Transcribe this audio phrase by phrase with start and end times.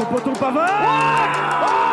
[0.00, 1.89] ton poton Pavard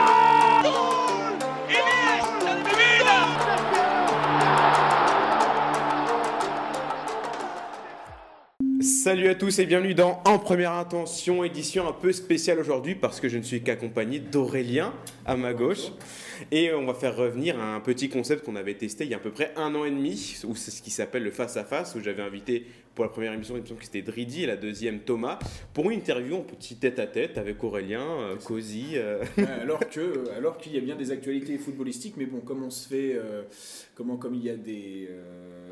[9.08, 13.22] Salut à tous et bienvenue dans En Première Intention, édition un peu spéciale aujourd'hui parce
[13.22, 14.94] que je ne suis qu'accompagné d'Aurélien
[15.26, 15.94] à ma gauche.
[16.52, 19.22] Et on va faire revenir un petit concept qu'on avait testé il y a à
[19.22, 22.22] peu près un an et demi, où c'est ce qui s'appelle le face-à-face, où j'avais
[22.22, 25.38] invité pour la première émission, il me que c'était Dridi et la deuxième Thomas,
[25.74, 28.94] pour une interview en petit tête-à-tête avec Aurélien, euh, Cozy.
[28.96, 29.24] euh,
[29.62, 32.88] alors que alors qu'il y a bien des actualités footballistiques, mais bon, comme on se
[32.88, 33.44] fait, euh,
[33.94, 35.72] comment comme il y a des, euh,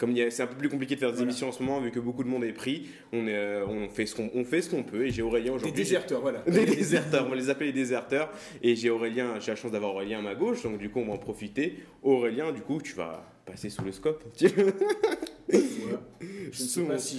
[0.00, 1.30] Comme c'est un peu plus compliqué de faire des Voilà.
[1.30, 3.88] émissions en ce moment, vu que beaucoup de monde est pris, on, est, euh, on
[3.90, 5.04] fait ce qu'on on fait ce qu'on peut.
[5.06, 5.72] Et j'ai Aurélien des aujourd'hui.
[5.72, 6.38] déserteurs, voilà.
[6.46, 8.30] Des déserteurs, on les appeler les déserteurs.
[8.62, 11.06] Et j'ai Aurélien, j'ai la chance d'avoir Aurélien à ma gauche, donc du coup on
[11.06, 11.76] va en profiter.
[12.02, 14.24] Aurélien, du coup, tu vas passer sous le scope.
[15.52, 16.00] Voilà.
[16.52, 17.18] Je ne sais pas si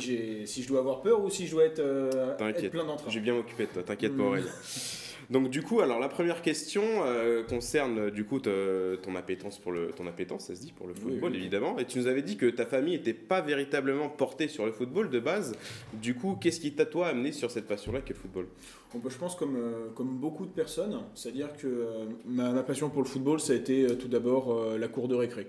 [0.64, 3.09] je dois avoir peur ou si je dois être, euh, être plein d'entrain.
[3.12, 4.28] J'ai bien m'occupé de toi, t'inquiète pas Mm.
[4.28, 4.46] Aurélien.
[5.32, 9.58] Donc du coup, alors la première question euh, concerne euh, du coup te- ton appétence
[9.60, 11.38] pour le ton appétence, ça se dit pour le football oui.
[11.38, 11.80] évidemment.
[11.80, 15.09] Et tu nous avais dit que ta famille n'était pas véritablement portée sur le football
[15.09, 15.54] de base.
[15.94, 18.48] Du coup, qu'est-ce qui t'a toi amené sur cette passion-là qu'est le football?
[18.94, 22.64] Bon, bah, je pense comme, euh, comme beaucoup de personnes, c'est-à-dire que euh, ma, ma
[22.64, 25.48] passion pour le football, ça a été tout d'abord la cour de récré.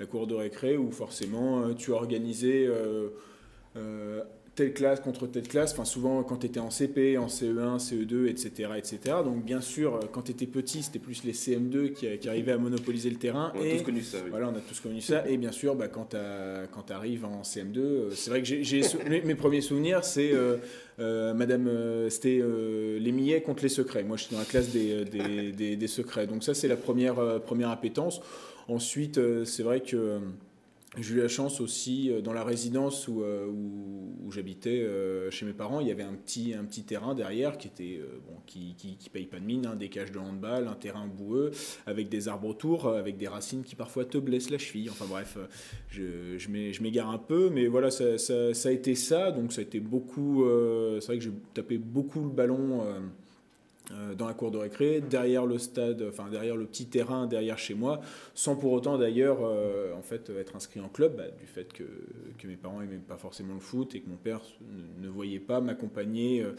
[0.00, 3.08] La cour de récré où forcément tu euh,
[3.76, 4.22] euh,
[4.54, 7.78] telle classe contre telle classe, enfin souvent quand tu étais en CP, en E CE1,
[7.78, 8.70] CE2, etc.
[8.76, 8.98] etc.
[9.24, 12.52] Donc bien sûr, euh, quand tu étais petit, c'était plus les CM2 qui, qui arrivaient
[12.52, 13.52] à monopoliser le terrain.
[13.56, 14.18] On a tous connu ça.
[14.22, 14.30] oui.
[14.30, 15.28] voilà, on a tous connu ça.
[15.28, 19.22] Et bien sûr, bah, quand tu arrives en CM2, euh, c'est vrai que j'ai- mes,
[19.22, 20.56] mes premiers souvenirs, c'est euh,
[21.00, 24.04] euh, Madame, euh, c'était euh, les millets contre les secrets.
[24.04, 26.26] Moi, je suis dans la classe des, euh, des, des- des secrets.
[26.26, 28.20] Donc ça, c'est la première, euh, première appétence.
[28.68, 30.18] Ensuite, euh, c'est vrai que euh,
[30.98, 35.46] j'ai eu la chance aussi, euh, dans la résidence où, euh, où, j'habitais euh, chez
[35.46, 38.74] mes parents, il y avait un petit, un petit terrain derrière qui était bon, qui,
[38.76, 41.50] qui, paye pas de mine, hein, des cages de handball, un terrain boueux,
[41.86, 44.90] avec des arbres autour, avec des racines qui parfois te blessent la cheville.
[44.90, 45.38] Enfin bref,
[45.88, 49.30] je, je m'é- je m'égare un peu, mais voilà, ça, ça- a été ça.
[49.30, 50.44] Donc ça a été beaucoup.
[51.00, 52.82] c'est vrai que j'ai tapé beaucoup le ballon.
[54.16, 57.74] Dans la cour de récré, derrière le stade, enfin derrière le petit terrain derrière chez
[57.74, 58.00] moi,
[58.34, 61.82] sans pour autant d'ailleurs euh, en fait être inscrit en club, bah, du fait que,
[62.38, 64.40] que mes parents n'aimaient pas forcément le foot et que mon père
[65.00, 66.52] ne, ne voyait pas m'accompagner euh,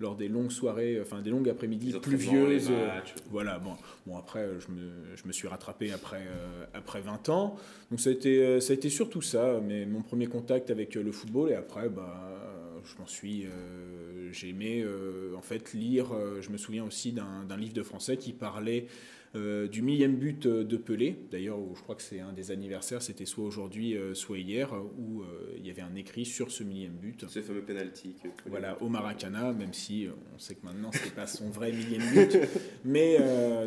[0.00, 2.68] lors des longues soirées, enfin des longues après-midi pluvieuses.
[2.70, 3.00] euh,
[3.30, 3.72] voilà, bon,
[4.06, 7.56] bon après, euh, je me, je me suis rattrapé après, euh, après 20 ans.
[7.90, 10.96] Donc ça a, été, euh, ça a été surtout ça, mais mon premier contact avec
[10.96, 11.50] euh, le football.
[11.50, 12.55] Et après, bah, euh,
[12.86, 13.44] je m'en suis.
[13.46, 16.12] euh, j'ai aimé euh, en fait lire.
[16.12, 18.86] euh, je me souviens aussi d'un livre de français qui parlait
[19.34, 21.16] euh, du millième but de Pelé.
[21.30, 25.22] D'ailleurs, je crois que c'est un des anniversaires, c'était soit aujourd'hui, euh, soit hier, où
[25.22, 25.26] euh,
[25.58, 27.26] il y avait un écrit sur ce millième but.
[27.28, 28.14] Ce fameux penalty.
[28.22, 32.02] que- Voilà, au Maracana, même si on sait que maintenant c'était pas son vrai millième
[32.14, 32.38] but,
[32.84, 33.18] mais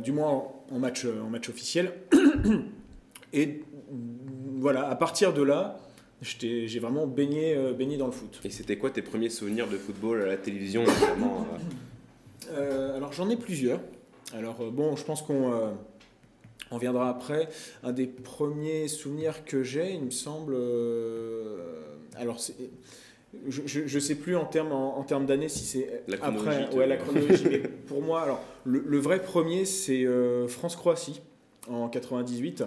[0.01, 1.94] du moins en, match, en match officiel.
[3.34, 3.62] Et
[4.56, 5.80] voilà, à partir de là,
[6.22, 8.41] j'ai vraiment baigné, euh, baigné dans le foot.
[8.44, 13.13] Et c'était quoi tes premiers souvenirs de football à la télévision notamment euh, Euh, alors
[13.13, 13.80] j'en ai plusieurs.
[14.34, 15.69] Alors bon, je pense qu'on euh,
[16.72, 17.47] on viendra après.
[17.84, 20.56] Un des premiers souvenirs que j'ai, il me semble.
[22.16, 22.56] alors c'est.
[23.47, 26.88] Je, je, je sais plus en termes en, en termes d'années si c'est après ouais
[26.88, 30.03] la chronologie mais pour moi alors le, le vrai premier c'est
[30.47, 31.22] France Croatie
[31.69, 32.63] en 98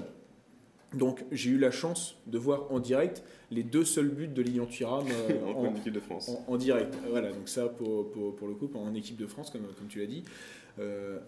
[0.94, 4.66] donc j'ai eu la chance de voir en direct les deux seuls buts de Lilian
[4.66, 6.94] Thuram euh, en, en équipe de France en, en direct.
[7.10, 9.98] Voilà, donc ça pour, pour, pour le coup, en équipe de France, comme, comme tu
[10.00, 10.24] l'as dit.
[10.78, 11.18] Euh,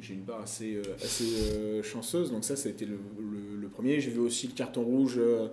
[0.00, 3.60] j'ai une part assez, euh, assez euh, chanceuse, donc ça, ça a été le, le-
[3.60, 4.00] le premier.
[4.00, 5.48] J'ai vu aussi le carton rouge euh,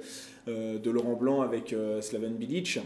[0.79, 2.79] de Laurent Blanc avec Slaven Bilic.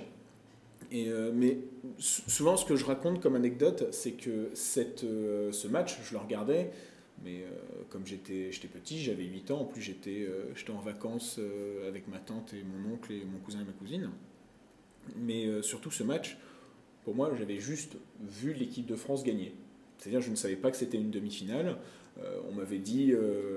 [0.92, 1.60] Et, mais
[2.00, 6.20] sou- souvent, ce que je raconte comme anecdote, c'est que cette, ce match, je le
[6.20, 6.72] regardais,
[7.24, 11.88] mais euh, comme j'étais petit, j'avais 8 ans, en plus j'étais euh, en vacances euh,
[11.88, 14.10] avec ma tante et mon oncle et mon cousin et ma cousine.
[15.18, 16.38] Mais surtout ce match,
[17.04, 19.56] pour moi, j'avais juste vu l'équipe de France gagner.
[19.98, 21.78] C'est-à-dire, je ne savais pas que c'était une demi-finale.
[22.48, 23.16] On m'avait dit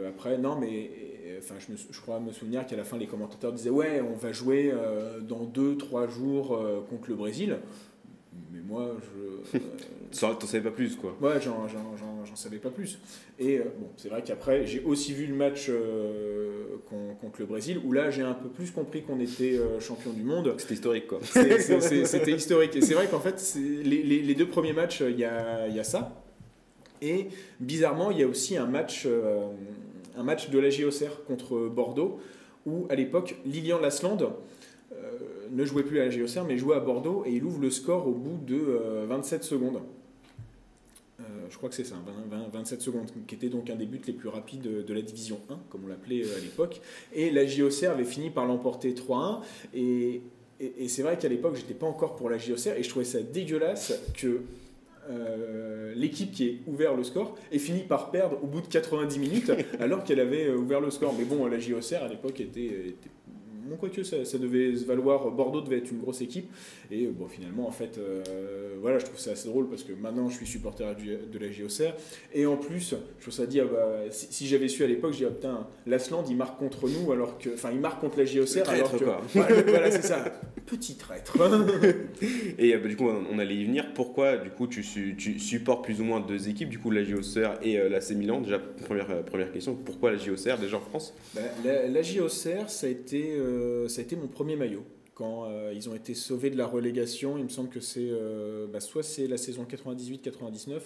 [0.09, 0.91] après, non, mais
[1.37, 4.73] enfin, je, crois me souvenir qu'à la fin, les commentateurs disaient Ouais, on va jouer
[5.29, 6.59] dans 2-3 jours
[6.89, 7.59] contre le Brésil.
[8.67, 8.97] Moi,
[9.53, 9.59] je.
[9.59, 11.67] euh, T'en savais pas plus quoi Ouais, j'en,
[12.37, 12.99] savais pas plus.
[13.39, 17.47] Et euh, bon, c'est vrai qu'après, j'ai aussi vu le match euh, con- contre le
[17.47, 20.55] Brésil, où là, j'ai un peu plus compris qu'on était euh, champion du monde.
[20.59, 22.77] C'était historique quoi C'était historique.
[22.77, 25.81] Et c'est vrai qu'en fait, les, les- les deux premiers matchs, il y a, y
[25.81, 26.23] a ça.
[27.01, 27.29] Et
[27.59, 29.47] bizarrement, il y a aussi un match, euh,
[30.17, 32.21] un match de la JOCR contre Bordeaux,
[32.67, 34.19] où à l'époque, Lilian Lasland
[35.53, 38.07] ne jouait plus à la JOCR, mais jouait à Bordeaux, et il ouvre le score
[38.09, 39.81] au bout de euh, 27 secondes.
[41.51, 41.97] je crois que c'est ça,
[42.31, 44.95] 20, 20, 27 secondes, qui était donc un des buts les plus rapides de, de
[44.95, 46.81] la division 1, comme on l'appelait euh, à l'époque.
[47.15, 49.41] Et la JOCR avait fini par l'emporter 3-1.
[49.75, 50.23] Et,
[50.61, 53.05] et, et c'est vrai qu'à l'époque, j'étais pas encore pour la JOCR et je trouvais
[53.05, 54.41] ça dégueulasse que
[55.11, 59.19] euh, l'équipe qui ait ouvert le score ait fini par perdre au bout de 90
[59.19, 61.15] minutes alors qu'elle avait euh, ouvert le score.
[61.19, 63.11] Mais bon, la JOCR à l'époque était, était
[63.73, 66.51] bon, quoique ça, ça devait se valoir, Bordeaux devait être une grosse équipe.
[66.91, 70.29] Et bon, finalement, en fait, euh, voilà, je trouve ça assez drôle parce que maintenant
[70.29, 71.95] je suis supporter de la JOCR.
[72.35, 75.19] Et en plus, je trouve ça dire, bah, si, si j'avais su à l'époque, je
[75.19, 77.51] dirais, putain, l'Asland il marque contre nous alors que.
[77.55, 79.05] Enfin, il marque contre la JOCR alors que.
[79.05, 79.21] quoi.
[79.35, 80.25] Voilà, voilà, c'est ça.
[80.67, 81.37] Petit traître.
[82.59, 83.93] Et euh, bah, du coup, on allait y venir.
[83.95, 84.83] Pourquoi, du coup, tu,
[85.17, 88.41] tu supportes plus ou moins deux équipes, du coup, la JOCR et euh, l'AC Milan?
[88.41, 91.15] Déjà, première, euh, première question, pourquoi la JOCR déjà en France?
[91.35, 94.85] Bah, la, la JOCR, ça a, été, euh, ça a été mon premier maillot.
[95.15, 98.67] Quand euh, ils ont été sauvés de la relégation, il me semble que c'est euh,
[98.67, 100.81] bah, soit c'est la saison 98-99,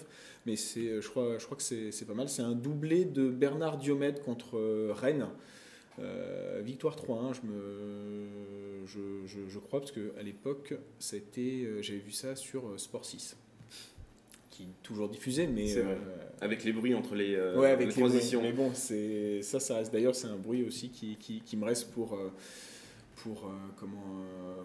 [0.47, 2.29] mais c'est, euh, je crois, je crois que c'est pas mal.
[2.29, 5.29] C'est un doublé de Bernard Diomède contre euh, Rennes.
[5.99, 12.37] Euh, victoire 3-1, je, me, je, je, crois, parce qu'à l'époque, euh, j'avais vu ça
[12.37, 13.37] sur euh, Sport 6,
[14.57, 15.95] qui est toujours diffusé, mais euh,
[16.41, 18.11] Avec les bruits entre les, euh, Ouais, avec les les bruits.
[18.11, 18.43] transitions.
[18.43, 19.93] Mais bon, c'est ça, ça reste.
[19.93, 22.31] D'ailleurs, c'est un bruit aussi qui, qui, qui me reste pour euh,
[23.23, 23.49] pour euh,
[23.79, 24.05] comment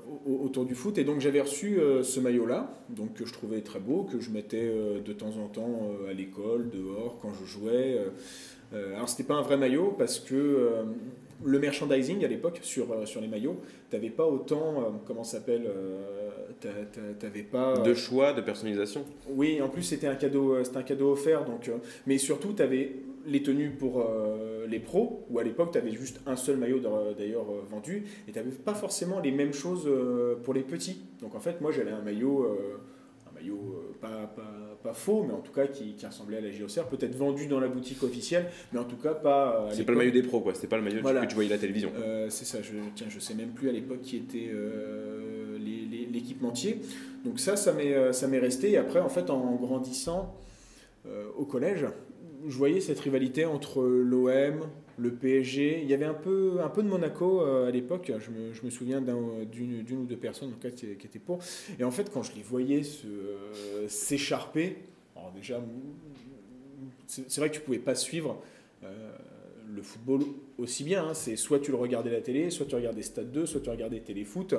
[0.10, 0.98] au- au- autour du foot.
[0.98, 4.72] Et donc j'avais reçu ce maillot-là, donc que je trouvais très beau, que je mettais
[5.04, 7.98] de temps en temps à l'école, dehors, quand je jouais.
[8.74, 10.84] alors c'était pas un vrai maillot parce que
[11.44, 13.58] le merchandising à l'époque sur, euh, sur les maillots,
[13.90, 16.00] t'avais pas autant, euh, comment ça s'appelle, euh,
[16.60, 19.06] t'a- t'a- t'avais pas De choix, de personnalisation.
[19.30, 21.46] oui, en plus c'était un cadeau, c'était un cadeau offert.
[21.46, 21.70] Donc,
[22.06, 22.92] mais surtout, tu avais
[23.26, 26.80] les tenues pour euh, les pros, où à l'époque tu avais juste un seul maillot
[26.80, 30.62] d'a- d'ailleurs euh, vendu, et tu n'avais pas forcément les mêmes choses euh, pour les
[30.64, 31.02] petits.
[31.22, 32.48] Donc en fait, moi j'avais un maillot,
[33.30, 36.52] un maillot pas, pas, pas faux, mais en tout cas qui, qui ressemblait à la
[36.52, 39.66] JOCR, peut-être vendu dans la boutique officielle, mais en tout cas pas.
[39.68, 40.54] euh, C'est pas le maillot des pros, quoi.
[40.54, 41.22] C'était pas le maillot Voilà.
[41.22, 41.92] que tu voyais à la télévision.
[42.00, 45.58] Euh, c'est ça, je, tiens, je sais même plus à l'époque qui était euh,
[46.12, 46.82] l'équipementier.
[47.26, 48.72] Donc ça, ça m'est, euh, ça m'est resté.
[48.72, 50.36] Et après, en fait, en grandissant
[51.08, 51.86] euh, au collège,
[52.48, 54.62] je voyais cette rivalité entre l'OM,
[55.02, 55.82] le PSG.
[55.82, 58.12] Il y avait un peu, un peu de Monaco euh, à l'époque.
[58.20, 61.20] Je me, je me souviens d'un- d'une, d'une ou deux personnes en qui, qui étaient
[61.20, 61.40] pour.
[61.80, 64.78] Et en fait, quand je les voyais euh, s'écharper,
[65.16, 65.62] alors déjà,
[67.08, 68.42] c'est vrai que tu pouvais pas suivre.
[68.84, 69.12] euh,
[69.74, 70.22] le football
[70.58, 71.06] aussi bien.
[71.08, 71.14] hein.
[71.14, 73.70] C'est soit tu le regardais à la télé, soit tu regardais Stade 2, soit tu
[73.70, 74.54] regardais Téléfoot.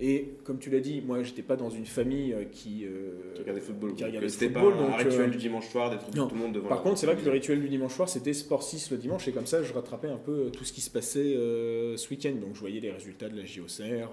[0.00, 2.84] Et comme tu l'as dit, moi, j'étais pas dans une famille euh, qui.
[2.84, 3.94] euh, football.
[3.94, 6.40] qui regardait C'était pas football, un donc, rituel euh, du dimanche soir d'être tout le
[6.40, 6.68] monde devant.
[6.68, 9.26] Par contre, c'est vrai que le rituel du dimanche soir, c'était Sport 6 le dimanche,
[9.28, 12.32] et comme ça, je rattrapais un peu tout ce qui se passait euh, ce week-end.
[12.40, 14.10] Donc, je voyais les résultats de la JOCR.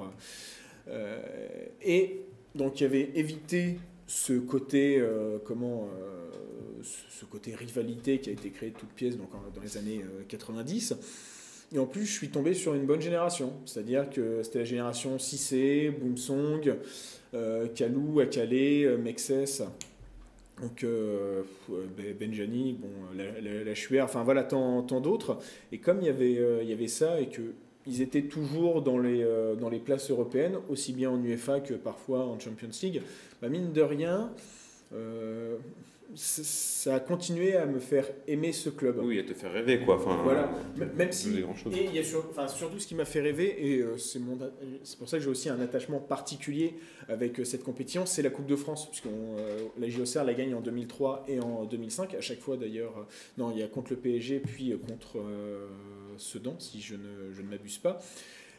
[0.89, 1.19] euh,
[1.81, 2.21] et
[2.55, 3.77] donc, il y avait évité
[4.07, 6.29] ce côté, euh, comment, euh,
[6.81, 10.23] ce côté rivalité qui a été créé de toutes pièces donc, dans les années euh,
[10.27, 10.95] 90.
[11.75, 13.53] Et en plus, je suis tombé sur une bonne génération.
[13.65, 16.77] C'est-à-dire que c'était la génération Cissé, Boomsong,
[17.33, 19.61] euh, Kalou, Akale, euh, Mexes.
[20.61, 21.43] Donc euh,
[21.97, 25.37] Ben- Benjani, bon, la, la, enfin voilà, tant, tant d'autres.
[25.71, 27.41] Et comme il y avait, euh, il y avait ça et que
[27.87, 31.73] ils étaient toujours dans les, euh, dans les places européennes, aussi bien en UEFA que
[31.73, 33.01] parfois en Champions League,
[33.41, 34.31] bah, mine de rien,
[34.93, 35.57] euh,
[36.15, 38.99] ça a continué à me faire aimer ce club.
[39.03, 39.95] Oui, à te faire rêver, quoi.
[39.95, 40.43] Enfin, Voilà,
[40.79, 41.29] euh, M- même si.
[41.37, 44.19] Et il y a sur- enfin, surtout ce qui m'a fait rêver, et euh, c'est
[44.97, 46.75] pour ça que j'ai aussi un attachement particulier
[47.09, 49.07] avec euh, cette compétition, c'est la Coupe de France, puisque
[49.77, 52.97] la JOCR la gagne en 2003 et en 2005, à chaque fois d'ailleurs.
[52.97, 53.03] euh,
[53.37, 55.67] non, il y a contre le PSG, puis euh, contre euh,
[56.17, 57.99] Sedan, si je ne, je ne m'abuse pas.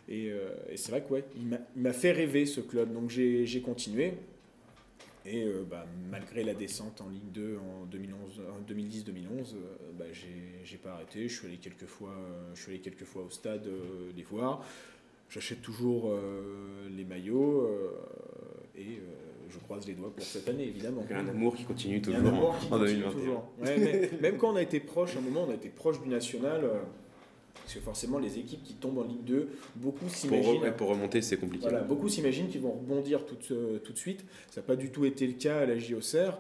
[0.09, 1.47] Et, euh, et c'est vrai que ouais, il
[1.83, 4.15] m'a- fait rêver ce club, donc j'ai continué.
[5.31, 10.07] Et euh, bah, malgré la descente en Ligue 2 en 2011 en 2010-2011, euh, bah,
[10.13, 11.29] j'ai pas arrêté.
[11.29, 14.23] Je suis allé quelques fois, euh, je suis allé quelques fois au stade euh, les
[14.23, 14.65] voir.
[15.29, 16.11] J'achète toujours
[16.91, 17.69] les maillots
[18.75, 18.99] et
[19.51, 21.05] je croise les doigts pour cette année évidemment.
[21.07, 23.13] Il y a un amour qui continue toujours un amour qui continue 2021.
[23.13, 23.45] toujours.
[23.61, 26.01] Ouais, mais même quand on a été proche, à un moment on a été proche
[26.01, 26.63] du national.
[27.69, 30.63] Parce que forcément, les équipes qui tombent en Ligue 2, beaucoup s'imaginent.
[30.63, 31.65] re- pour remonter, c'est compliqué.
[31.69, 34.25] Voilà, beaucoup s'imaginent qu'ils vont rebondir tout, euh, tout de suite.
[34.51, 36.39] Ça n'a pas du tout été le cas à la JOCR.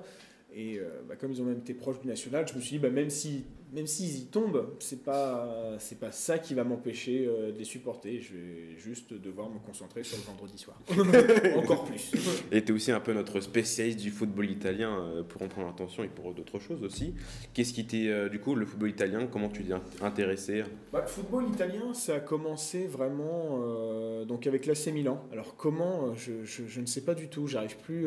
[0.54, 2.78] Et euh, bah, comme ils ont même été proches du national, je me suis dit,
[2.78, 7.26] bah, même si même s'ils y tombent, c'est pas c'est pas ça qui va m'empêcher
[7.26, 8.20] euh, de les supporter.
[8.20, 10.80] Je vais juste devoir me concentrer sur le vendredi soir.
[11.56, 12.12] Encore plus.
[12.52, 15.68] Et tu es aussi un peu notre spécialiste du football italien euh, pour en prendre
[15.68, 17.14] attention et pour d'autres choses aussi.
[17.54, 20.64] Qu'est-ce qui t'est, euh, du coup, le football italien, comment tu t'es int- intéressé?
[20.92, 23.58] Bah, le football italien, ça a commencé vraiment
[24.26, 25.22] donc avec l'AC Milan.
[25.32, 27.46] Alors comment, je, je- je ne sais pas du tout.
[27.46, 28.06] J'arrive plus.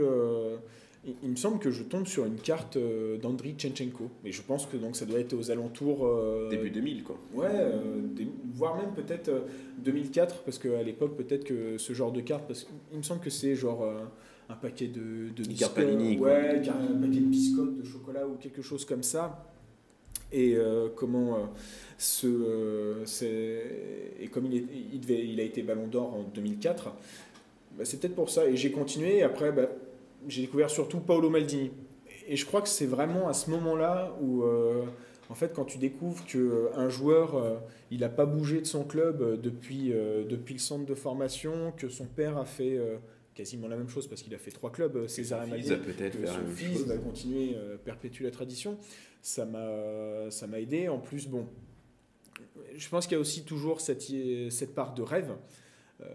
[1.06, 4.10] Il, il me semble que je tombe sur une carte euh, d'Andriy Chenchenko.
[4.26, 6.06] Et je pense que donc ça doit être aux alentours.
[6.06, 7.18] euh, Début 2000, quoi.
[7.34, 7.80] Ouais, euh,
[8.16, 9.42] des- voire même peut-être euh,
[9.80, 13.30] 2004, parce qu'à l'époque, peut-être que ce genre de carte, parce qu'il me semble que
[13.30, 13.86] c'est genre
[14.50, 16.20] un paquet de, de biscottes, Panini.
[16.20, 19.48] Ouais, un paquet de biscottes, de chocolat ou quelque chose comme ça.
[20.34, 21.40] Et euh, comment euh,
[21.98, 26.24] ce, euh, c'est- et comme il, est- il, devait, il a été Ballon d'Or en
[26.34, 26.86] 2004,
[27.78, 28.46] bah, c'est peut-être pour ça.
[28.48, 29.18] Et j'ai continué.
[29.18, 29.68] Et après, bah,
[30.28, 31.72] j'ai découvert surtout Paolo Maldini.
[32.28, 34.84] Et je crois que c'est vraiment à ce moment-là où, euh,
[35.30, 37.58] en fait, quand tu découvres qu'un joueur, euh,
[37.90, 41.74] il n'a pas bougé de son club euh, depuis, euh, depuis le centre de formation,
[41.76, 42.98] que son père a fait euh,
[43.34, 46.20] quasiment la même chose parce qu'il a fait trois clubs, euh, César et Maldini peut-être
[46.20, 48.78] que son fils va continuer, euh, perpétuer la tradition.
[49.22, 50.90] Ça m'a, aidé.
[50.90, 51.48] En plus, bon,
[52.76, 54.04] je pense qu'il y a aussi toujours cette,
[54.50, 55.36] cette part de rêve.
[56.02, 56.06] Euh,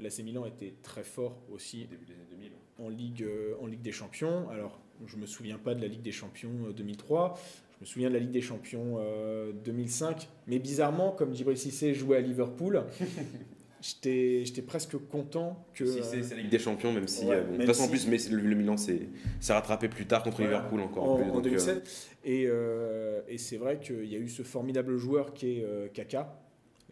[0.00, 2.52] L'AC Milan était très fort aussi Début des années 2000.
[2.84, 4.48] En Ligue, euh, en Ligue des Champions.
[4.50, 7.38] Alors, je me souviens pas de la Ligue des Champions euh, 2003.
[7.76, 10.28] Je me souviens de la Ligue des Champions euh, 2005.
[10.46, 12.84] Mais bizarrement, comme Djibril Cissé jouait à Liverpool,
[13.80, 15.86] j'étais j'étais presque content que...
[15.86, 17.24] Si c'est la Ligue des Champions, même si.
[17.24, 19.08] Ouais, euh, bon, de toute façon, en plus, mais le, le Milan s'est
[19.40, 20.42] s'est rattrapé plus tard contre.
[20.42, 21.24] Liverpool encore en, plus.
[21.24, 22.10] en donc, euh, 2007.
[22.24, 25.88] Et, euh, et c'est vrai qu'il y a eu ce formidable joueur qui est euh,
[25.88, 26.38] Kaka.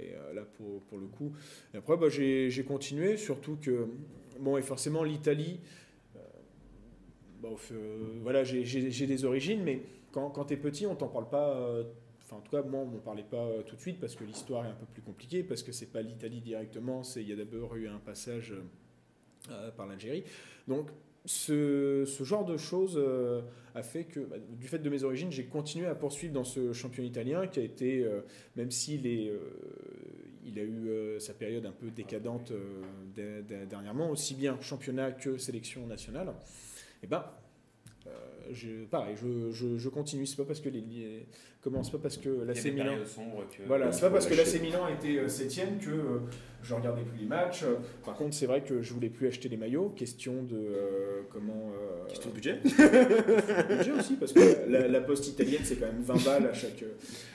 [0.01, 1.33] Et euh, là, pour, pour le coup.
[1.75, 3.89] Et après, bah, j'ai j'ai continué, surtout que.
[4.39, 5.61] Bon, et forcément, l'Italie.
[6.17, 6.21] euh,
[7.41, 8.65] bon, euh, voilà, j'ai-
[9.07, 11.57] des origines, mais quand, quand tu es petit, on t'en parle pas.
[11.57, 11.85] euh,
[12.31, 14.67] Enfin, en tout cas, moi, on m'en parlait pas tout de suite parce que l'histoire
[14.67, 17.75] est un peu plus compliquée, parce que c'est pas l'Italie directement, il y a d'abord
[17.77, 18.53] eu un passage
[19.79, 20.25] par l'Algérie.
[20.67, 20.91] Donc,
[21.25, 23.03] ce, ce genre de choses
[23.75, 26.75] a fait que, bah, du fait de mes origines, j'ai continué à poursuivre dans ce
[26.75, 28.07] champion italien qui a été,
[28.57, 29.39] même s'il est, euh,
[30.49, 35.39] il a eu euh, sa période un peu décadente euh, dernièrement, aussi bien championnat que
[35.39, 36.33] sélection nationale,
[37.03, 37.25] et ben,
[38.07, 38.11] euh,
[38.53, 40.25] je, pareil, je, je, je continue.
[40.27, 41.27] C'est pas parce que les, les-
[41.61, 42.95] comment, c'est pas parce que l'AC Milan.
[43.51, 46.19] que- Voilà, c'est pas parce que l'AC Milan était 7ème que euh,
[46.63, 47.65] je regardais plus les matchs.
[48.05, 49.91] Par contre, c'est vrai que je voulais plus acheter les maillots.
[49.91, 51.71] Question de euh, comment.
[51.75, 56.03] euh, Question de budget budget aussi, parce que la, la poste italienne, c'est quand même
[56.03, 56.83] 20 balles à chaque,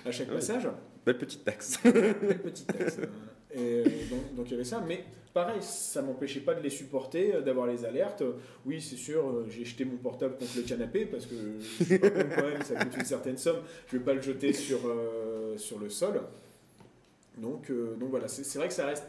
[0.06, 0.36] à chaque Ouais.
[0.36, 0.68] passage.
[1.06, 1.80] Belle petite taxe.
[1.84, 2.98] Belle petite taxe.
[3.54, 3.84] Et euh,
[4.36, 4.84] donc, il y avait ça.
[4.88, 8.24] Mais pareil, ça m'empêchait pas de les supporter, euh, d'avoir les alertes.
[8.66, 12.00] Oui, c'est sûr, euh, j'ai jeté mon portable contre le canapé parce que je suis
[12.00, 13.60] pas con quand même, ça coûte une certaine somme.
[13.88, 16.22] Je vais pas le jeter sur, le sol.
[17.38, 19.08] Donc, donc voilà, c'est vrai que ça reste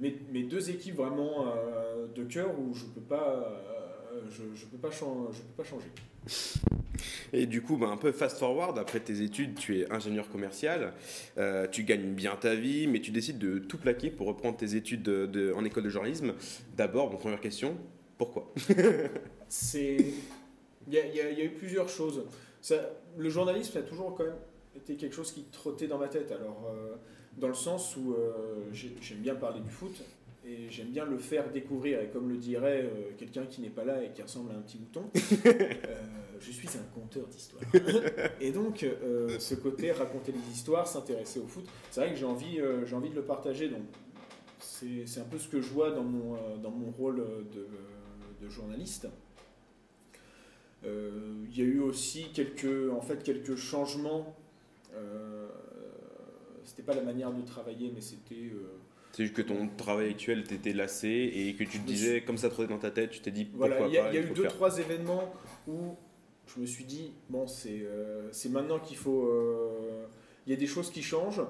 [0.00, 1.46] mes, deux équipes vraiment
[2.14, 3.85] de cœur où je peux pas,
[4.30, 5.86] je, je peux pas, chan- je peux pas changer.
[7.32, 10.92] Et du coup, bah, un peu fast forward, après tes études, tu es ingénieur commercial,
[11.38, 14.74] euh, tu gagnes bien ta vie, mais tu décides de tout plaquer pour reprendre tes
[14.76, 16.34] études de- de- en école de journalisme.
[16.76, 17.76] D'abord, mon première question,
[18.18, 18.52] pourquoi?
[19.48, 19.96] C'est.
[20.88, 22.24] Il y, y a il y a eu plusieurs choses.
[22.60, 22.76] Ça,
[23.18, 24.36] le journalisme a toujours quand même
[24.76, 26.30] été quelque chose qui trottait dans ma tête.
[26.32, 26.94] Alors, euh,
[27.36, 30.02] dans le sens où euh, j'ai- j'aime bien parler du foot
[30.46, 32.00] et j'aime bien le faire découvrir.
[32.00, 34.60] Et comme le dirait euh, quelqu'un qui n'est pas là et qui ressemble à un
[34.60, 35.10] petit mouton,
[35.46, 35.72] euh,
[36.40, 37.62] je suis un conteur d'histoires.
[38.40, 42.24] et donc, euh, ce côté raconter des histoires, s'intéresser au foot, c'est vrai que j'ai
[42.24, 43.68] envie, j'ai envie de le partager.
[43.68, 43.82] Donc,
[44.60, 47.66] c'est un peu ce que je vois dans mon, dans mon rôle de,
[48.40, 49.08] de journaliste.
[50.84, 54.36] Il y a eu aussi quelques, en fait, quelques changements.
[56.64, 58.52] C'était pas la manière de travailler, mais c'était.
[59.16, 62.50] C'est juste que ton travail actuel t'était lassé et que tu te disais, comme ça
[62.50, 64.18] trottait dans ta tête, tu t'es dit pourquoi Voilà, il y a, pas, il y
[64.18, 64.52] a eu deux, faire.
[64.52, 65.32] trois événements
[65.66, 65.96] où
[66.46, 69.24] je me suis dit, bon, c'est euh, maintenant qu'il faut.
[69.24, 70.04] euh,
[70.46, 71.40] Il y a des choses qui changent.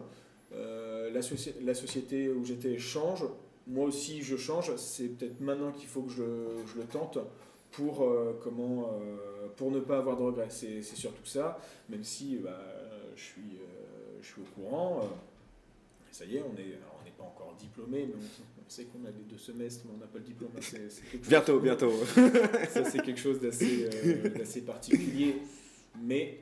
[0.53, 3.25] Euh, la, soci- la société où j'étais change.
[3.67, 4.77] Moi aussi, je change.
[4.77, 6.23] C'est peut-être maintenant qu'il faut que je,
[6.73, 7.19] je le tente
[7.73, 8.93] pour, euh, comment,
[9.57, 10.51] pour ne pas avoir de regrets.
[10.51, 11.59] C'est surtout ça,
[11.89, 12.63] même si bah,
[13.17, 13.59] je, suis,
[14.23, 15.01] je suis au courant.
[16.13, 19.11] ça y est, on est, alors, pas encore diplômé, mais on, on sait qu'on a
[19.11, 20.51] les deux semestres, mais on n'a pas le diplôme.
[20.61, 21.93] Chose- Bientôt, bientôt.
[22.71, 25.37] ça, c'est quelque chose d'assez euh, particulier.
[26.03, 26.41] Mais,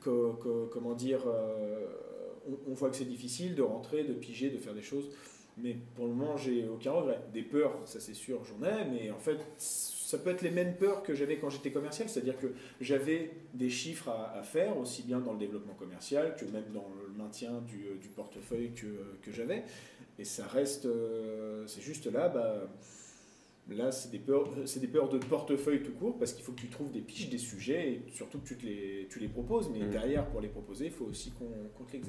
[0.00, 1.86] co- comment dire, euh,
[2.48, 5.10] on, on voit que c'est difficile de rentrer, de piger, de faire des choses.
[5.60, 7.20] Mais pour le moment, j'ai aucun regret.
[7.32, 9.38] Des peurs, ça c'est sûr, j'en ai, mais en fait,
[10.08, 12.46] ça peut être les mêmes peurs que j'avais quand j'étais commercial, c'est-à-dire que
[12.80, 16.88] j'avais des chiffres à, à faire, aussi bien dans le développement commercial que même dans
[17.02, 18.86] le maintien du, euh, du portefeuille que,
[19.20, 19.64] que j'avais.
[20.18, 22.70] Et ça reste, euh, c'est juste là, bah,
[23.70, 26.60] Là, c'est des, peurs, c'est des peurs de portefeuille tout court, parce qu'il faut que
[26.62, 29.68] tu trouves des piches, des sujets, et surtout que tu, te les, tu les proposes.
[29.68, 29.90] Mais Mm.
[29.90, 32.02] derrière, pour les proposer, il faut aussi qu'on qu'on te les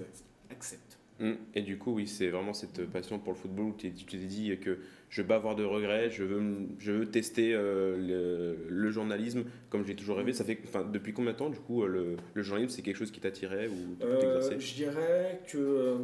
[0.50, 0.98] accepte.
[1.20, 1.34] Mm.
[1.54, 4.58] Et du coup, oui, c'est vraiment cette passion pour le football où tu t'es dit
[4.60, 6.42] que je veux pas avoir de regrets, je veux,
[6.80, 10.34] je veux tester euh, le, le journalisme comme j'ai toujours rêvé.
[10.34, 12.98] Ça fait, enfin, depuis combien de temps, du coup, euh, le, le journalisme, c'est quelque
[12.98, 15.98] chose qui t'attirait ou Euh, t'exerçais je dirais que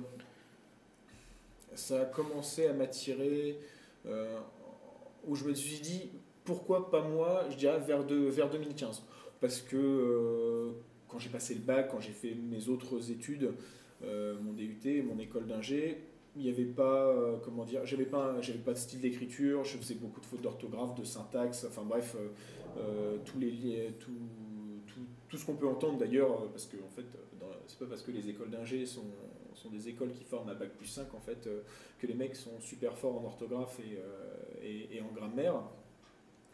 [1.75, 3.57] ça a commencé à m'attirer
[4.05, 4.37] euh,
[5.25, 6.09] où je me suis dit
[6.43, 9.03] pourquoi pas moi, je dirais vers, de, vers 2015.
[9.41, 10.71] Parce que
[11.07, 13.51] quand j'ai passé le bac, quand j'ai fait mes autres études,
[14.41, 15.97] mon DUT, mon école d'ingé,
[16.35, 19.77] il n'y avait pas, euh, comment dire, j'avais pas, j'avais pas de style d'écriture, je
[19.77, 22.27] faisais beaucoup de fautes d'orthographe, de syntaxe, enfin bref, euh,
[22.77, 24.11] euh, tous les, tout,
[25.29, 27.05] tout, ce qu'on peut entendre d'ailleurs, euh, parce que en fait,
[27.41, 29.05] euh, c'est pas parce que les écoles d'ingé sont,
[29.71, 31.61] des écoles qui forment à bac plus 5 en fait, euh,
[31.99, 35.55] que les mecs sont super forts en orthographe et, euh, en grammaire.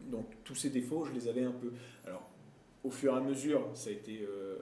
[0.10, 1.74] Donc tous ces défauts, je les avais un peu.
[2.05, 2.29] Alors,
[2.86, 4.55] au fur et à mesure, ça a été, euh,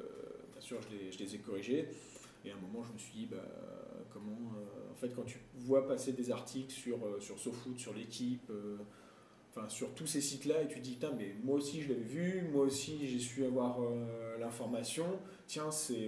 [0.51, 1.89] bien sûr, je les, je les ai corrigés.
[2.46, 3.38] Et à un moment, je me suis dit, bah,
[4.13, 4.53] comment.
[4.58, 8.50] euh, en fait, quand tu vois passer des articles sur, euh, sur SoFoot, sur l'équipe,
[8.50, 8.77] euh,
[9.55, 12.01] enfin, sur tous ces sites-là, et tu te dis, putain, mais moi aussi, je l'avais
[12.03, 13.77] vu, moi aussi, j'ai su avoir
[14.39, 15.05] l'information.
[15.48, 16.08] Tiens, c'est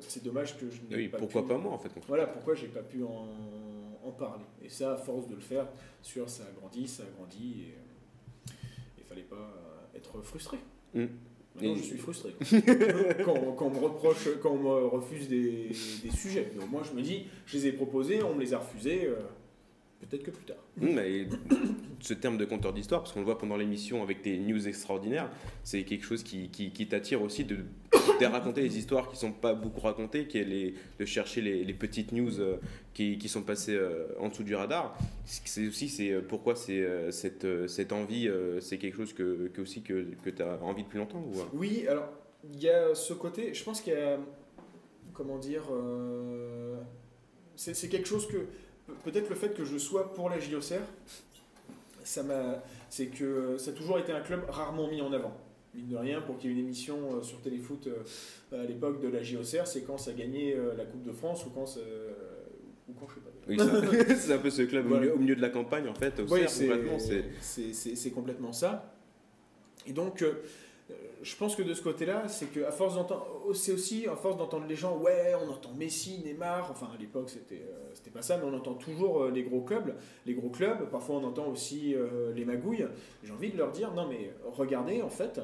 [0.00, 2.54] c'est dommage que je n'ai Oui, pas pourquoi pu- pas moi en fait voilà pourquoi
[2.54, 3.28] j'ai pas pu en,
[4.04, 4.44] en parler.
[4.62, 5.68] Et ça, à force de le faire,
[6.02, 7.74] sûr, ça a grandi, ça a grandi, et
[8.98, 9.54] il fallait pas
[9.94, 10.58] être frustré.
[10.94, 11.04] Mm.
[11.54, 12.34] Maintenant, je suis frustré.
[13.24, 15.68] quand, quand on me reproche, quand on me refuse des,
[16.02, 16.50] des sujets.
[16.58, 19.06] Donc moi, je me dis, je les ai proposés, on me les a refusés.
[19.06, 19.14] euh,
[20.00, 20.56] Peut-être que plus tard.
[20.76, 21.26] Mais
[22.04, 25.30] ce terme de conteur d'histoire, parce qu'on le voit pendant l'émission avec tes news extraordinaires,
[25.62, 26.48] c'est quelque chose qui,
[26.88, 27.56] t'attire aussi de,
[28.26, 32.56] raconter les histoires qui sont pas beaucoup racontées, de chercher les, petites news euh,
[32.92, 34.96] qui, sont passées euh, en dessous du radar.
[35.24, 38.28] C'est aussi c'est euh, pourquoi c'est cette, envie,
[38.60, 42.08] c'est quelque chose que, que que, tu as envie depuis longtemps ou, Oui, alors,
[42.52, 44.18] il y a ce côté, je pense qu'il y a,
[45.14, 45.62] comment dire,
[47.56, 48.36] c'est quelque chose que,
[48.86, 50.82] pe- peut-être le fait que je sois pour la JOCR,
[52.04, 55.32] ça m'a, c'est que ça a toujours été un club rarement mis en avant.
[55.74, 59.00] Mine de rien, pour qu'il y ait une émission euh, sur Téléfoot euh, à l'époque
[59.00, 61.80] de la JOCR, c'est quand ça gagnait euh, la Coupe de France ou quand, ça-
[62.88, 63.30] ou quand je sais pas.
[63.48, 63.56] Oui,
[64.16, 66.20] c'est un peu ce club au, milieu, au milieu de la campagne en fait.
[66.30, 66.98] Oui, c'est- complètement,
[68.14, 68.94] complètement ça.
[69.86, 70.32] Et donc, euh, euh,
[71.22, 74.66] je pense que de ce côté-là, c'est qu'à force d'entendre, c'est aussi à force d'entendre
[74.68, 78.36] les gens, ouais, on entend Messi, Neymar, enfin à l'époque c'était euh, c'était pas ça,
[78.36, 79.94] mais on entend toujours euh, les gros clubs,
[80.26, 80.88] les gros clubs.
[80.90, 82.86] Parfois on entend aussi euh, les magouilles.
[83.22, 85.40] J'ai envie de leur dire, non mais regardez, en fait,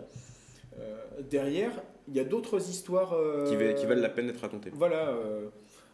[0.79, 0.97] euh,
[1.31, 1.73] derrière,
[2.09, 4.71] il y a d'autres histoires euh, qui, va- qui valent la peine d'être racontées.
[4.75, 5.49] voilà, euh,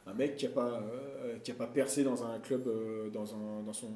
[0.09, 0.81] un mec qui a pas
[1.25, 3.91] euh, qui a pas percé dans un club, euh, dans un dans son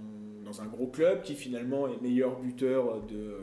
[0.44, 3.38] dans un gros club, qui finalement est meilleur buteur de euh,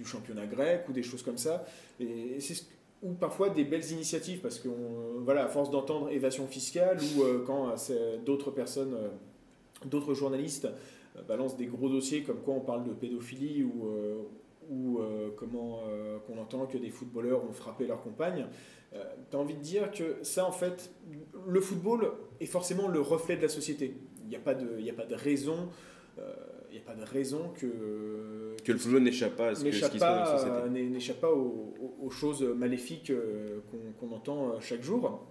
[0.00, 1.64] du championnat grec ou des choses comme ça.
[2.00, 2.64] Et c'est ce-
[3.02, 7.22] ou parfois des belles initiatives parce que on- voilà, à force d'entendre évasion fiscale ou
[7.22, 9.08] euh, quand euh, c'est d'autres personnes, euh,
[9.86, 10.66] d'autres journalistes
[11.16, 14.22] euh, balancent des gros dossiers comme quoi on parle de pédophilie ou euh,
[14.70, 18.46] ou euh, comment euh, qu'on entend que des footballeurs ont frappé leur compagne.
[18.94, 20.90] Euh, tu as envie de dire que ça, en fait,
[21.48, 23.94] le football est forcément le reflet de la société.
[24.22, 25.68] Il n'y a, a pas de raison,
[26.18, 26.22] euh,
[26.70, 29.90] il y a pas de raison que, Que le football n'échappe pas à ce, n'échappe
[29.92, 30.56] qui se passe dans la société.
[30.56, 35.24] euh, n'é- n'échappe pas aux, choses maléfiques euh, qu'on qu'on entend euh, chaque jour.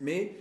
[0.00, 0.34] Mais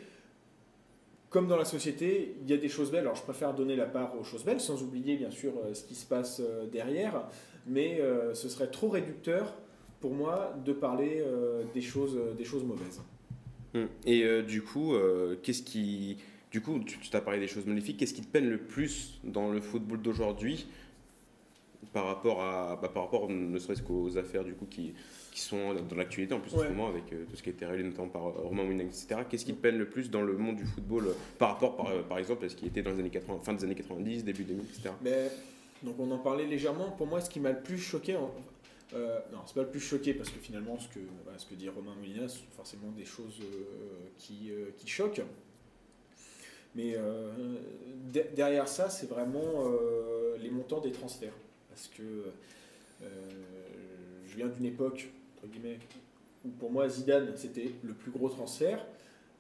[1.30, 3.02] comme dans la société, il y a des choses belles.
[3.02, 5.96] Alors je préfère donner la part aux choses belles, sans oublier bien sûr ce qui
[5.96, 7.28] se passe derrière.
[7.66, 9.54] Mais euh, ce serait trop réducteur
[10.02, 13.02] pour moi de parler euh, des, choses, des choses mauvaises.
[13.74, 13.88] Hum.
[14.06, 14.94] Et euh, du coup,
[15.42, 16.18] qu'est-ce qui.
[16.54, 17.98] Du coup, tu tu t'as parlé des choses magnifiques.
[17.98, 20.68] Qu'est-ce qui te peine le plus dans le football d'aujourd'hui
[21.92, 24.94] par rapport à, bah, par rapport ne serait-ce qu'aux affaires du coup qui,
[25.32, 27.52] qui sont dans l'actualité en plus en ce moment avec euh, tout ce qui a
[27.52, 29.22] été révélé notamment par euh, Romain Moulinec, etc.
[29.30, 31.92] Qu'est-ce qui te peine le plus dans le monde du football euh, par rapport par,
[32.06, 34.44] par exemple à ce qui était dans les années 80, fin des années 90, début
[34.44, 34.90] 2000, etc.
[35.02, 35.30] Mais
[35.84, 36.92] donc on en parlait légèrement.
[36.92, 38.32] Pour moi, ce qui m'a le plus choqué, en-
[38.94, 41.68] non, c'est pas le plus choqué parce que finalement, ce que, voilà, ce que dit
[41.68, 43.42] Romain Molina, c'est forcément des choses
[44.20, 45.22] qui, qui choquent.
[46.76, 47.32] Mais euh,
[48.14, 51.34] de- derrière ça, c'est vraiment euh, les montants des transferts.
[51.70, 52.04] Parce que
[53.04, 53.06] euh,
[54.28, 55.80] je viens d'une époque, entre guillemets,
[56.46, 58.86] où pour moi Zidane, c'était le plus gros transfert.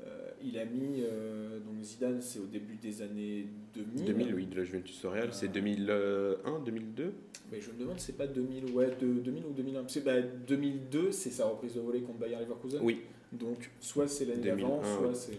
[0.05, 4.05] Euh, il a mis, euh, donc Zidane, c'est au début des années 2000.
[4.05, 7.13] 2000, oui, de la Juventus Real, c'est 2001, 2002
[7.51, 9.85] Mais je me demande, c'est pas 2000, ouais, de, 2000 ou 2001.
[9.87, 12.81] C'est, bah, 2002, c'est sa reprise de volée contre Bayer Leverkusen?
[12.83, 13.01] Oui.
[13.33, 15.37] Donc, soit c'est l'année 2001, d'avant, soit c'est.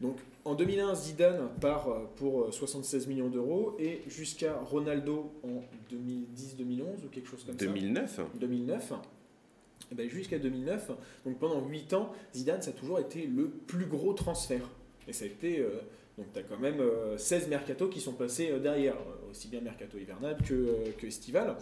[0.00, 5.62] Donc, en 2001, Zidane part euh, pour euh, 76 millions d'euros et jusqu'à Ronaldo en
[5.94, 8.22] 2010-2011 ou quelque chose comme 2009 ça.
[8.34, 8.92] 2009.
[9.90, 10.90] Et ben jusqu'à 2009,
[11.26, 14.68] donc pendant 8 ans, Zidane, ça a toujours été le plus gros transfert.
[15.06, 15.60] Et ça a été.
[15.60, 15.70] euh,
[16.18, 19.48] donc, tu as quand même euh, 16 mercato qui sont passés euh, derrière, euh, aussi
[19.48, 21.56] bien mercato hivernal que, euh, que estival.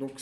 [0.00, 0.12] Donc,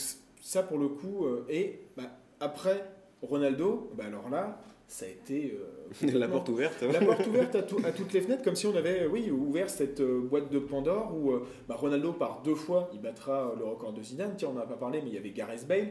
[0.41, 1.25] ça pour le coup.
[1.25, 2.03] euh, et bah,
[2.39, 2.83] après
[3.21, 5.57] Ronaldo, bah, alors là, ça a été.
[6.03, 6.81] euh, La porte ouverte.
[6.83, 9.69] la porte ouverte à, tout- à toutes les fenêtres, comme si on avait oui, ouvert
[9.69, 13.65] cette euh, boîte de Pandore où euh, bah, Ronaldo, par deux fois, il battra le
[13.65, 14.33] record de Zidane.
[14.37, 15.89] Tiens, on n'en a pas parlé, mais il y avait Gareth Bale,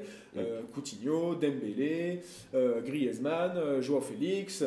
[0.73, 2.21] Coutinho, Dembélé,
[2.85, 4.65] Griezmann, Joao Félix,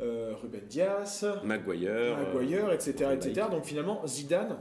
[0.00, 2.16] Ruben Dias, Maguire.
[2.34, 3.46] Maguire, etc., etc.
[3.50, 4.56] Donc finalement, Zidane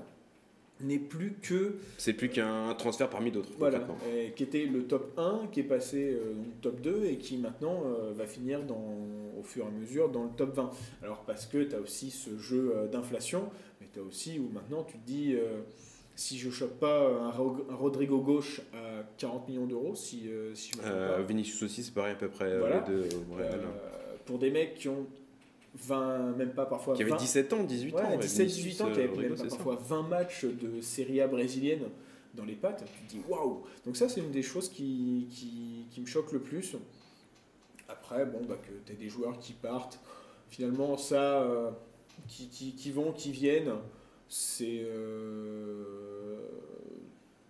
[0.81, 3.51] n'est plus que C'est plus qu'un transfert parmi d'autres.
[3.57, 7.38] voilà, et qui était le top 1, qui est passé euh, top 2 et qui
[7.38, 8.83] maintenant euh, va finir dans,
[9.39, 10.71] au fur et à mesure dans le top 20.
[11.03, 14.49] Alors parce que tu as aussi ce jeu euh, d'inflation, mais tu as aussi où
[14.49, 15.62] maintenant tu te dis euh,
[16.15, 20.53] si je chope pas un, Ro- un Rodrigo gauche à 40 millions d'euros, si, euh,
[20.53, 22.57] si je Euh, pas, Vinicius aussi, c'est pareil à peu près.
[22.59, 22.83] Voilà.
[22.88, 23.09] les deux,
[24.25, 25.05] pour des mecs qui ont
[25.75, 27.97] 20, même pas parfois Qui avait 20, 17 ans, 18 ans.
[27.97, 30.45] Ouais, ouais, 17, Vinicius, 18 ans, qui euh, avait Rodrigo, même pas parfois 20 matchs
[30.45, 31.89] de Serie A brésilienne
[32.36, 35.86] dans les pattes, tu te dis waouh Donc ça, c'est une des choses qui, qui,
[35.91, 36.75] qui me choque le plus.
[37.88, 39.99] Après, bon, bah, que tu des joueurs qui partent,
[40.49, 41.69] finalement, ça, euh,
[42.27, 43.73] qui, qui, qui vont, qui viennent,
[44.29, 46.38] c'est euh,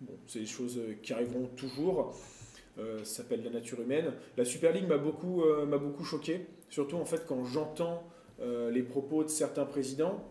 [0.00, 2.14] bon, c'est des choses qui arriveront toujours.
[2.78, 4.12] Euh, ça s'appelle la nature humaine.
[4.36, 8.02] La Super League m'a beaucoup, euh, m'a beaucoup choqué, surtout en fait quand j'entends
[8.40, 10.24] euh, les propos de certains présidents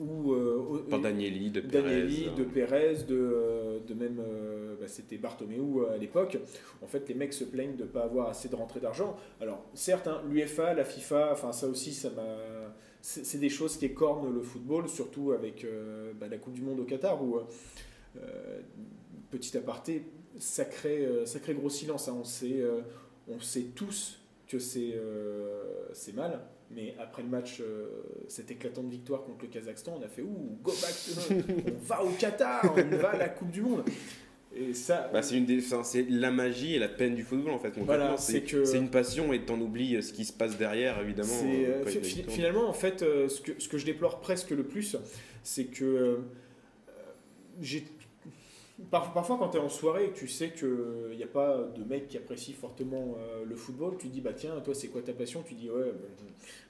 [0.00, 1.82] ou euh, Danieli, de Perez.
[1.82, 6.38] Danieli, euh, de Pérez, de, euh, de même, euh, bah, c'était Bartomeu à l'époque.
[6.82, 9.16] En fait, les mecs se plaignent de ne pas avoir assez de rentrée d'argent.
[9.40, 12.26] Alors, certes, hein, l'UEFA, la FIFA, enfin ça aussi, ça m'a.
[13.02, 16.80] C'est des choses qui écornent le football, surtout avec euh, bah, la Coupe du Monde
[16.80, 17.38] au Qatar, où,
[18.16, 18.60] euh,
[19.30, 20.06] petit aparté,
[20.38, 22.08] sacré, euh, sacré gros silence.
[22.08, 22.16] hein.
[22.18, 22.64] On, sait,
[23.28, 26.40] on sait tous que c'est euh, c'est mal.
[26.70, 27.86] Mais après le match, euh,
[28.28, 32.02] cette éclatante victoire contre le Kazakhstan, on a fait ouh, go back, to- on va
[32.02, 33.84] au Qatar, on va à la Coupe du Monde.
[34.56, 37.52] Et ça, Bah, c'est une des, enfin, c'est la magie et la peine du football
[37.52, 37.72] en fait.
[37.78, 41.00] Voilà, c'est que- c'est une passion et t'en oublies euh, ce qui se passe derrière
[41.00, 41.32] évidemment.
[41.44, 41.84] Euh,
[42.28, 44.96] finalement, en fait, euh, ce, que, ce que je déplore presque le plus,
[45.42, 46.16] c'est que euh,
[47.60, 47.84] j'ai.
[48.90, 51.62] Par- parfois, quand tu es en soirée et que tu sais qu'il n'y a pas
[51.76, 55.00] de mec qui apprécie fortement euh, le football, tu dis bah tiens, toi, c'est quoi
[55.02, 55.42] ta passion?
[55.46, 56.24] Tu dis ouais, bah,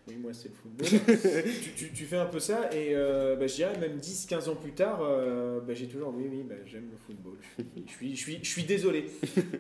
[0.09, 0.87] oui, moi, c'est le football.
[1.63, 4.55] tu, tu- tu fais un peu ça et euh, bah, je dirais même 10-15 ans
[4.57, 7.39] plus tard, euh, bah, j'ai toujours oui, oui, bah, j'aime le football.
[7.87, 9.07] Je suis, je suis, je suis désolé.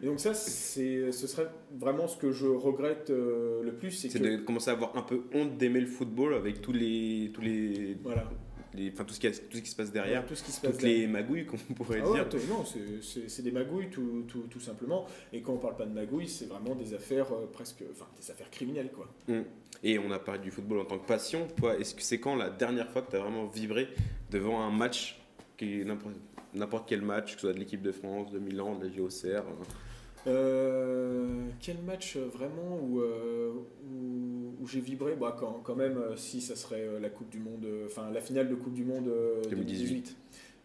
[0.02, 3.90] Et donc, ça, ce serait vraiment ce que je regrette euh, le plus.
[3.92, 7.40] C'est de commencer à avoir un peu honte d'aimer le football avec tous les, tous
[7.40, 8.30] les, Voilà.
[8.76, 10.60] Les- enfin tout ce qui, tout ce qui se passe derrière, tout ce qui se
[10.60, 12.28] passe toutes les magouilles qu'on pourrait Ah dire.
[12.48, 15.06] non, c'est- des magouilles tout, tout, tout simplement.
[15.32, 18.30] Et quand on parle pas de magouilles, c'est vraiment des affaires euh, presque, enfin des
[18.30, 19.08] affaires criminelles quoi.
[19.82, 21.46] Et on a parlé du football en tant que passion.
[21.58, 23.88] Toi, est-ce que c'est quand la dernière fois que tu as vraiment vibré
[24.30, 25.20] devant un match,
[25.60, 26.14] n'importe
[26.54, 29.26] n'importe quel match, que ce soit de l'équipe de France, de Milan, de la JOCR
[29.26, 29.42] euh,
[30.26, 33.52] Euh, quel match euh, vraiment où, euh,
[33.84, 35.16] où, où j'ai vibré?
[35.16, 38.54] Bah, quand, quand même, si ça serait la Coupe du Monde, enfin la finale de
[38.54, 39.86] Coupe du Monde euh, 2018.
[39.86, 40.16] 2018.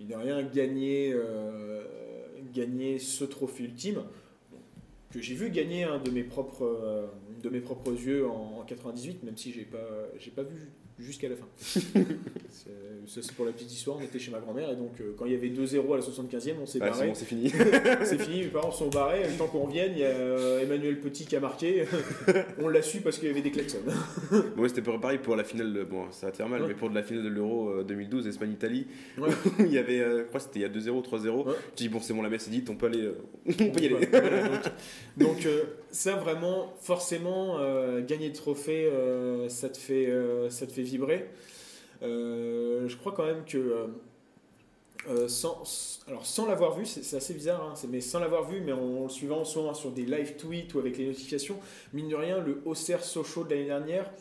[0.01, 1.83] Il n'a rien gagné, euh,
[2.53, 4.03] gagner ce trophée ultime
[5.11, 7.09] que j'ai vu gagner un de mes propres,
[7.41, 9.77] de mes propres yeux en, en 98, même si j'ai pas,
[10.19, 11.47] j'ai pas vu jusqu'à la fin.
[13.07, 15.25] Ça c'est pour la petite histoire, on était chez ma grand-mère et donc euh, quand
[15.25, 17.07] il y avait 2-0 à la 75e, on s'est ah, c'est barré.
[17.07, 17.49] bon, c'est fini.
[18.03, 19.23] C'est fini, mes parents sont barrés.
[19.23, 21.85] Le temps qu'on revienne, il y a euh, Emmanuel Petit qui a marqué.
[22.61, 23.79] On l'a su parce qu'il y avait des klaxons.
[24.55, 26.67] bon, ouais, c'était pareil pour la finale, de, bon, ça va faire mal, Ouais.
[26.67, 28.85] mais pour de la finale de l'Euro euh, 2012, Espagne-Italie,
[29.17, 29.29] Ouais.
[29.59, 31.47] il y avait, euh, je crois c'était il y a 2-0, 3-0.
[31.47, 31.53] Ouais.
[31.75, 33.01] Tu dis, bon, c'est bon, la messe est dite, on peut aller.
[33.01, 34.05] euh, on peut y aller.
[34.11, 34.61] Voilà, donc
[35.17, 40.67] donc, euh, ça, vraiment, forcément, euh, gagner le trophée, euh, ça, te fait, euh, ça
[40.67, 41.29] te fait vibrer.
[42.01, 43.57] Euh, je crois quand même que.
[43.57, 43.87] euh,
[45.07, 48.73] euh, sans, alors sans l'avoir vu, c'est assez bizarre, hein, mais sans l'avoir vu, mais
[48.73, 51.57] en, le suivant soit sur des live tweets ou avec les notifications,
[51.93, 54.11] mine de rien, le Auxerre Sochaux de l'année dernière,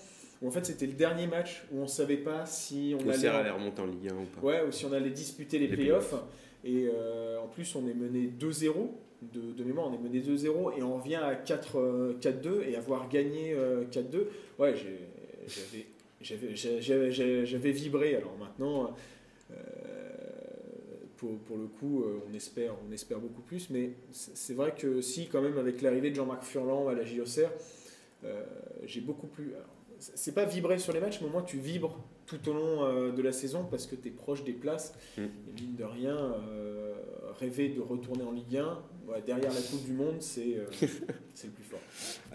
[0.41, 3.51] où en fait c'était le dernier match où on savait pas si on allait aller
[3.51, 4.47] remonter en Ligue 1 ou pas.
[4.47, 6.15] Ouais, ou si on allait disputer les, Les playoffs.
[6.65, 8.73] Et euh, en plus, on est mené 2-0.
[9.21, 12.77] De, de mémoire, on est mené 2-0 et on revient à 4, euh, 4-2 et
[12.77, 14.27] avoir gagné euh, 4-2.
[14.61, 14.75] Ouais,
[16.21, 18.17] j'avais, vibré.
[18.17, 18.95] Alors maintenant,
[19.51, 19.55] euh,
[21.19, 23.69] pour, pour le coup, euh, on espère, on espère beaucoup plus.
[23.69, 27.51] Mais c'est vrai que si, quand même, avec l'arrivée de Jean-Marc Furlan à la JOCR,
[28.25, 28.45] euh,
[28.85, 29.53] j'ai beaucoup plus.
[29.99, 33.13] c'est pas vibrer sur les matchs, mais au moins tu vibres tout au long euh,
[33.13, 34.95] de la saison parce que tu es proche des places.
[35.17, 35.23] Mm.
[35.23, 36.35] Et mine de rien,
[37.39, 41.51] rêver de retourner en Ligue 1, ouais, derrière la Coupe du Monde, c'est euh, le
[41.51, 41.81] plus fort.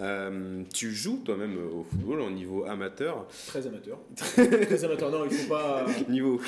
[0.01, 3.27] Euh, tu joues toi-même au football au niveau amateur.
[3.47, 3.99] Très amateur.
[4.15, 5.11] Très amateur.
[5.11, 5.85] Non, il faut pas.
[6.09, 6.39] Niveau.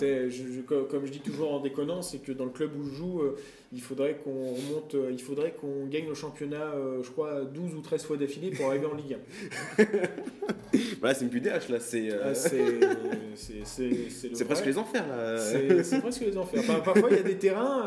[0.00, 2.84] Je- je- co- comme je dis toujours en déconnant, c'est que dans le club où
[2.88, 3.36] je joue, euh,
[3.72, 7.80] il faudrait qu'on remonte, euh, il faudrait qu'on gagne le championnat, je crois, 12 ou
[7.80, 9.16] 13 fois d'affilée pour arriver en Ligue
[9.78, 9.84] 1.
[11.00, 11.80] voilà, c'est une PDH là.
[11.80, 15.38] C'est Ah, c'est le presque les enfers là.
[15.38, 16.62] C'est presque les enfers.
[16.84, 17.86] Parfois, il y a des terrains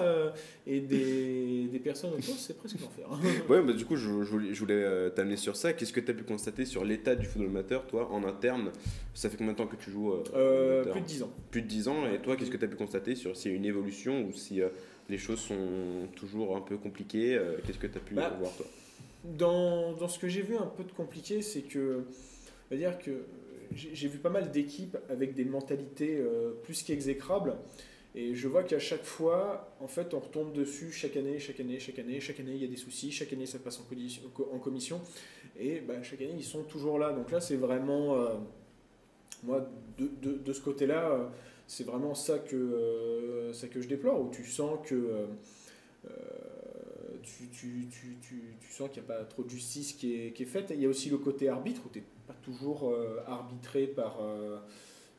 [0.67, 3.07] et des, des personnes autour, c'est presque l'enfer.
[3.49, 5.73] Ouais, mais du coup, je, je voulais, je voulais, euh, t'amener sur ça.
[5.73, 8.71] Qu'est-ce que tu as pu constater sur l'état du football amateur, toi, en interne?
[9.13, 11.31] Ça fait combien de temps que tu joues euh, Euh, plus de 10 ans.
[11.51, 12.05] Plus de 10 ans.
[12.11, 14.33] Et toi, qu'est-ce que tu as pu constater sur s'il y a une évolution ou
[14.33, 14.61] si
[15.09, 18.65] les choses sont toujours un peu compliquées Qu'est-ce que tu as pu Bah, voir, toi?
[19.23, 22.03] Dans, dans ce que j'ai vu un peu de compliqué, c'est que,
[22.71, 23.11] on va dire que
[23.75, 27.53] j'ai j'ai vu pas mal d'équipes avec des mentalités euh, plus qu'exécrables.
[28.15, 31.79] Et je vois qu'à chaque fois, en fait, on retombe dessus chaque année, chaque année,
[31.79, 35.01] chaque année, chaque année, il y a des soucis, chaque année, ça passe en, commission-.
[35.59, 37.13] Et bah, chaque année, ils sont toujours là.
[37.13, 38.35] Donc là, c'est vraiment, euh,
[39.43, 39.69] moi,
[39.99, 41.27] de, de- ce côté-là, euh,
[41.67, 45.27] c'est vraiment ça que, euh, ça que je déplore, où tu sens que...
[47.21, 50.43] tu, tu, tu, tu, sens qu'il n'y a pas trop de justice qui est, qui
[50.43, 50.71] est faite.
[50.73, 52.91] Il y a aussi le côté arbitre, où tu n'es pas toujours
[53.27, 54.19] arbitré par,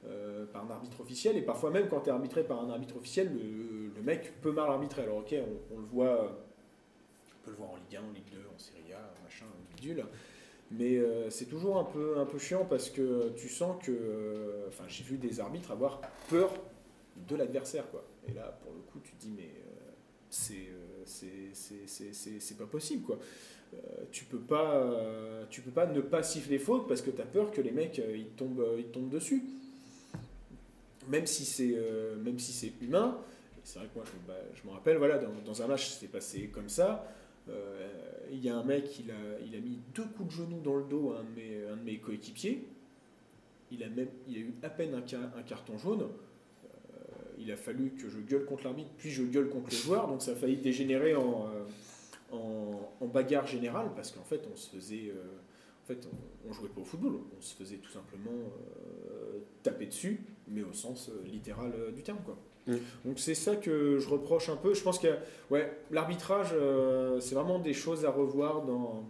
[0.06, 1.36] euh, euh, par un arbitre officiel.
[1.36, 4.70] Et parfois même quand tu es arbitré par un arbitre officiel, le, mec peut mal
[4.70, 5.02] arbitrer.
[5.02, 5.34] Alors ok,
[5.74, 8.92] on, le voit, on peut le voir en Ligue 1, en Ligue 2, en Serie
[8.94, 9.44] A, machin,
[9.76, 10.04] bidule.
[10.70, 13.90] Mais euh, c'est toujours un peu, un peu chiant parce que tu sens que...
[13.90, 16.50] euh, Enfin, j'ai vu des arbitres avoir peur
[17.28, 18.04] de l'adversaire, quoi.
[18.28, 19.50] Et là, pour le coup, tu te dis, mais...
[19.52, 19.90] euh,
[21.04, 23.18] c'est euh, pas possible quoi.
[23.72, 23.76] Euh,
[24.10, 27.26] tu peux pas euh, tu peux pas ne pas siffler faute parce que tu as
[27.26, 29.42] peur que les mecs euh, ils tombent euh, ils tombent dessus.
[31.08, 33.18] Même si c'est euh, même si c'est humain,
[33.64, 34.34] c'est vrai que moi je, bah,
[34.64, 37.06] me rappelle voilà dans, un match c'était passé comme ça.
[37.48, 37.88] Euh,
[38.30, 40.76] Il y a un mec il a il a mis deux coups de genou dans
[40.76, 42.66] le dos à un de mes, un de mes coéquipiers.
[43.72, 46.08] Il a même il a eu à peine un, un carton jaune
[47.40, 50.22] il a fallu que je gueule contre l'arbitre, puis je gueule contre le joueur, donc
[50.22, 51.18] ça a failli dégénérer euh,
[52.32, 55.12] en, en bagarre générale, parce qu'en fait, on se faisait.
[55.94, 60.20] Fait, on, on jouait pas au football, on se faisait tout simplement euh, taper dessus,
[60.48, 62.36] mais au sens euh, littéral euh, du terme, quoi.
[62.66, 62.74] Mm.
[63.04, 64.74] Donc c'est ça que je reproche un peu.
[64.74, 65.08] Je pense que
[65.50, 69.04] ouais, l'arbitrage, euh, c'est vraiment des choses à revoir dans,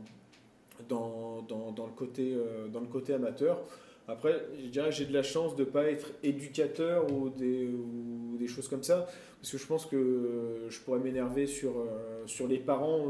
[0.89, 3.61] dans, dans, dans le, côté, euh, dans le côté amateur.
[4.09, 7.69] Après, je dirais que j'ai de la chance de ne pas être éducateur ou des,
[7.69, 9.07] ou des choses comme ça,
[9.41, 13.07] parce que je pense que je pourrais m'énerver sur, euh, sur les parents.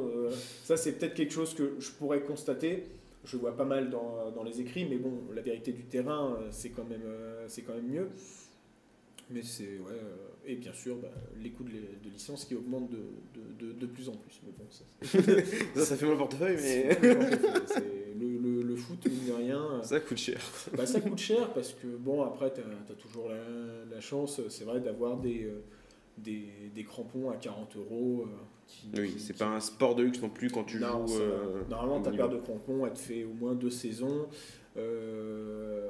[0.63, 2.85] ça, c'est peut-être quelque chose que je pourrais constater.
[3.25, 6.49] Je vois pas mal dans, dans les écrits, mais bon, la vérité du terrain, euh,
[6.51, 8.09] c'est quand, même, euh, c'est quand même mieux.
[9.31, 12.91] Mais c'est, ouais, euh, et bien sûr, bah, les coûts de, de licence qui augmentent
[12.91, 12.99] de,
[13.61, 14.41] de, de, plus en plus.
[14.45, 14.85] Mais bon, ça,
[15.81, 16.99] Ça, ça fait mal au portefeuille, mais
[18.19, 19.83] le, le, le foot, mine de rien.
[19.83, 20.41] ça coûte cher.
[20.77, 23.37] Bah, ça coûte cher parce que, bon, après, tu as, toujours la,
[23.95, 25.49] la chance, c'est vrai, d'avoir des,
[26.19, 28.25] des, des crampons à 40 euros.
[28.27, 28.31] euh,
[28.71, 31.19] qui- Oui, c'est pas un sport de luxe non plus quand tu Non, joues.
[31.21, 34.27] euh, Normalement, ta paire de crampons, elle te fait au moins deux saisons.
[34.77, 35.89] Euh,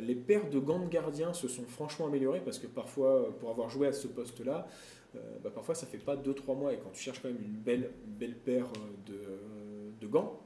[0.00, 3.68] les paires de gants de gardien se sont franchement améliorées parce que parfois, pour avoir
[3.70, 4.66] joué à ce poste-là,
[5.14, 7.52] euh, bah, parfois ça fait pas 2-3 mois et quand tu cherches quand même une
[7.52, 8.66] belle, belle paire
[9.06, 10.40] de, de gants,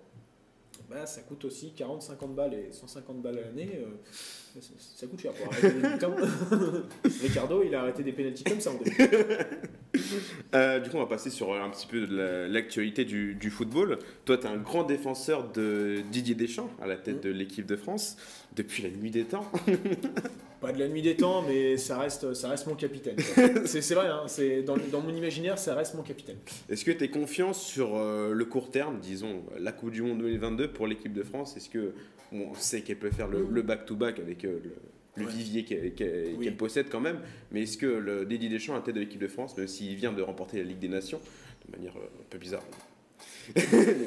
[0.91, 3.87] bah, ça coûte aussi 40-50 balles et 150 balles à l'année, euh,
[4.61, 5.89] ça, ça coûte cher pour arrêter des
[7.29, 8.97] Ricardo, il a arrêté des pénaltys comme ça en début.
[10.55, 13.51] Euh, du coup, on va passer sur un petit peu de la- l'actualité du, du
[13.51, 13.99] football.
[14.25, 17.77] Toi, tu es un grand défenseur de Didier Deschamps à la tête de l'équipe de
[17.77, 18.17] France
[18.55, 19.51] depuis la nuit des temps.
[20.61, 23.17] Pas de la nuit des temps, mais ça reste, ça reste mon capitaine.
[23.67, 24.25] C'est vrai, hein,
[24.65, 26.39] dans, dans mon imaginaire, ça reste mon capitaine.
[26.71, 30.19] Est-ce que tu es confiant sur euh, le court terme, disons la Coupe du Monde
[30.19, 31.57] 2022 pour l'équipe de France?
[31.59, 31.93] Est-ce que
[32.33, 34.73] bon, on sait qu'elle peut faire le le back-to-back avec euh, le,
[35.17, 35.33] le Ouais.
[35.33, 36.51] vivier qu'elle Oui.
[36.53, 39.57] possède quand même, mais est-ce que le Deschamps à la tête de l'équipe de France,
[39.57, 41.21] même s'il vient de remporter la Ligue des Nations,
[41.67, 42.63] de manière euh, un peu bizarre,
[43.57, 43.63] mais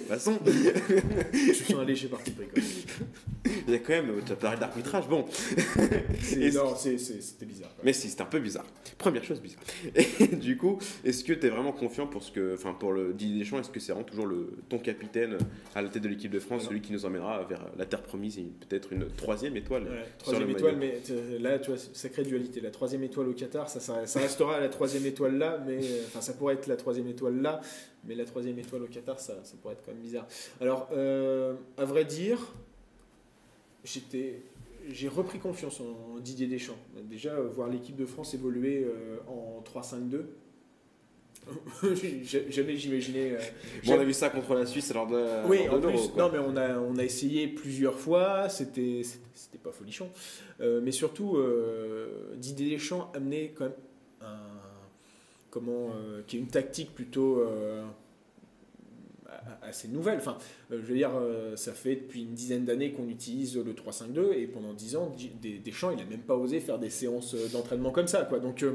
[0.07, 2.45] passons, Je suis un léger parti pris.
[3.67, 5.25] il y a quand même, tu as parlé d'arbitrage, bon,
[6.53, 7.71] Non, c'était bizarre.
[7.83, 8.65] Mais si, c'est un peu bizarre.
[8.97, 9.61] Première chose bizarre.
[9.95, 13.13] Et du coup, est-ce que tu es vraiment confiant pour ce que, enfin, pour le
[13.13, 15.37] Didier Deschamps, est-ce que c'est vraiment toujours le, ton capitaine
[15.75, 18.37] à la tête de l'équipe de France, celui qui nous emmènera vers la terre promise
[18.37, 22.23] et peut-être une troisième étoile Ouais, troisième le étoile, mais euh, là, tu vois, sacrée
[22.23, 22.61] dualité.
[22.61, 26.03] La troisième étoile au Qatar, ça, ça, ça restera la troisième étoile là, mais euh,
[26.07, 27.61] enfin, ça pourrait être la troisième étoile là,
[28.05, 30.27] mais la troisième étoile au Qatar, ça, ça pourrait être quand même bizarre.
[30.61, 32.39] Alors, euh, à vrai dire,
[33.83, 34.43] j'étais,
[34.91, 36.77] j'ai repris confiance en Didier Deschamps.
[37.03, 40.21] Déjà, euh, voir l'équipe de France évoluer euh, en 3-5-2.
[42.49, 43.31] jamais j'imaginais.
[43.31, 43.39] euh,
[43.85, 46.29] Bon, on a vu ça contre la Suisse lors de, oui, en de plus, non,
[46.31, 49.03] mais on a, on a essayé plusieurs fois, c'était
[49.63, 50.09] pas folichon.
[50.59, 51.37] Euh, mais surtout,
[52.35, 53.73] Didier Deschamps amenait quand même
[54.21, 54.37] un.
[55.49, 55.91] Comment.
[56.27, 57.43] qui est une tactique plutôt.
[59.61, 60.17] Assez nouvelle.
[60.17, 60.37] Enfin,
[60.71, 64.33] euh, je veux dire, euh, ça fait depuis une dizaine d'années qu'on utilise le 3-5-2
[64.33, 65.15] et pendant 10 ans,
[65.63, 68.23] Deschamps, il a même pas osé faire des séances euh, d'entraînement comme ça.
[68.23, 68.39] Quoi.
[68.39, 68.65] Donc,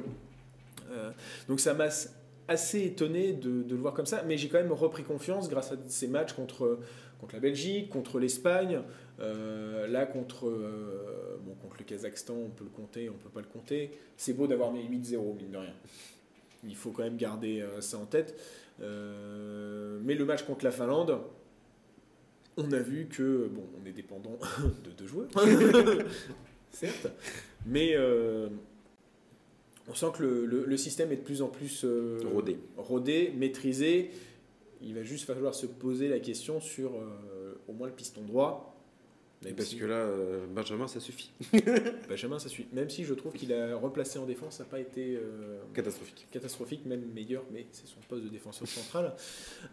[1.48, 1.88] donc ça m'a
[2.46, 5.77] assez étonné de, le voir comme ça, mais j'ai quand même repris confiance grâce à
[5.88, 6.79] ces matchs contre,
[7.20, 8.81] contre la Belgique, contre l'Espagne,
[9.18, 10.44] là contre,
[11.44, 13.90] bon, contre le Kazakhstan, on peut le compter, on peut pas le compter.
[14.16, 15.74] C'est beau d'avoir mis 8-0, mine de rien.
[16.62, 18.38] Il faut quand même garder ça en tête.
[18.82, 21.18] Euh, mais le match contre la Finlande,
[22.56, 24.38] on a vu que, bon, on est dépendant
[24.84, 25.28] de deux joueurs,
[26.70, 27.08] certes,
[27.66, 28.48] mais euh,
[29.88, 32.58] on sent que le, le- le système est de plus en plus euh, Rodé.
[32.76, 34.10] rodé, maîtrisé.
[34.82, 38.73] Il va juste falloir se poser la question sur euh, au moins le piston droit.
[39.42, 41.31] Même Parce si- que là, euh, Benjamin, ça suffit.
[42.09, 42.66] Benjamin, ça suit.
[42.73, 46.27] Même si je trouve qu'il a replacé en défense, ça n'a pas été euh, Catastrophique.
[46.31, 49.14] catastrophique, même meilleur, mais c'est son poste de défenseur central.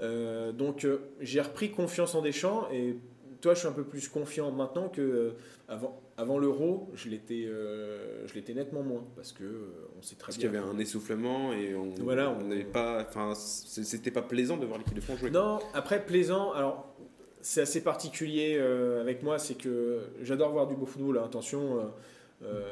[0.01, 0.85] Euh, donc
[1.21, 2.95] j'ai repris confiance en Deschamps et
[3.39, 5.33] toi je suis un peu plus confiant maintenant que
[5.67, 9.43] avant, avant l'Euro, je l'étais je l'étais nettement moins parce que
[9.97, 10.59] on sait très Parce qu'il bien.
[10.59, 13.05] y avait un essoufflement et on Voilà, on n'avait pas.
[13.07, 15.31] Enfin, c'était pas plaisant de voir l'équipe de France jouer.
[15.31, 16.90] Non, après plaisant, alors
[17.41, 21.77] c'est assez particulier euh, avec moi, c'est que j'adore voir du beau football, hein, attention.
[21.79, 21.83] euh,
[22.43, 22.63] euh,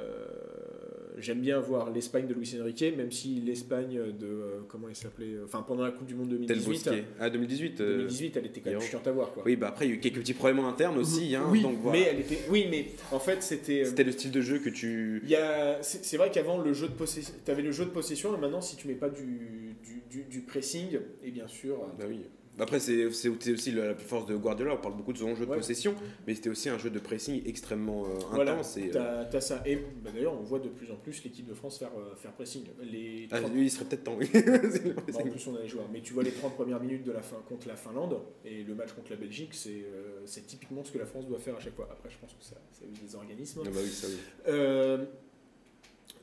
[1.18, 4.62] J'aime bien voir l'Espagne de Luis Enrique, même si l'Espagne de.
[4.70, 6.66] comment elle s'appelait Enfin, pendant la Coupe du Monde Tel 2018.
[6.70, 7.04] Bosquet.
[7.20, 7.82] Ah, 2018.
[7.82, 9.34] euh, 2018, elle était quand même chiante à voir.
[9.34, 9.44] Quoi.
[9.46, 11.36] Oui, bah après, il y a eu quelques petits problèmes internes aussi.
[11.36, 12.00] Hein, oui, donc voilà.
[12.00, 12.40] mais elle était.
[12.50, 13.84] Oui, mais en fait, c'était.
[13.84, 15.22] C'était le style de jeu que tu.
[15.28, 15.38] Il
[15.82, 18.62] c'est vrai qu'avant le jeu de possession, tu avais le jeu de possession, et maintenant
[18.62, 22.22] si tu mets pas du, du, du- du pressing, et bien sûr, Bah oui.
[22.60, 24.74] Après, c'est aussi la plus force de Guardiola.
[24.74, 25.58] On parle beaucoup de son jeu de Ouais.
[25.58, 25.96] possession,
[26.28, 28.78] mais c'était aussi un jeu de pressing extrêmement euh, Voilà, intense.
[28.78, 29.62] et, euh, t'as ça.
[29.66, 32.32] Et bah, d'ailleurs, on voit de plus en plus l'équipe de France faire, euh, faire
[32.34, 32.64] pressing.
[32.82, 34.16] Les Ah, 30 lui, il serait peut-être temps.
[34.20, 34.30] oui.
[34.34, 35.88] Bon, en plus, on a les joueurs.
[35.92, 38.76] Mais tu vois les 30 premières minutes de la fin contre la Finlande et le
[38.76, 39.86] match contre la Belgique, c'est
[40.26, 41.88] c'est typiquement ce que la France doit faire à chaque fois.
[41.92, 43.62] Après, je pense que ça, ça a eu des organismes.
[43.66, 45.06] Ah bah oui, ça oui.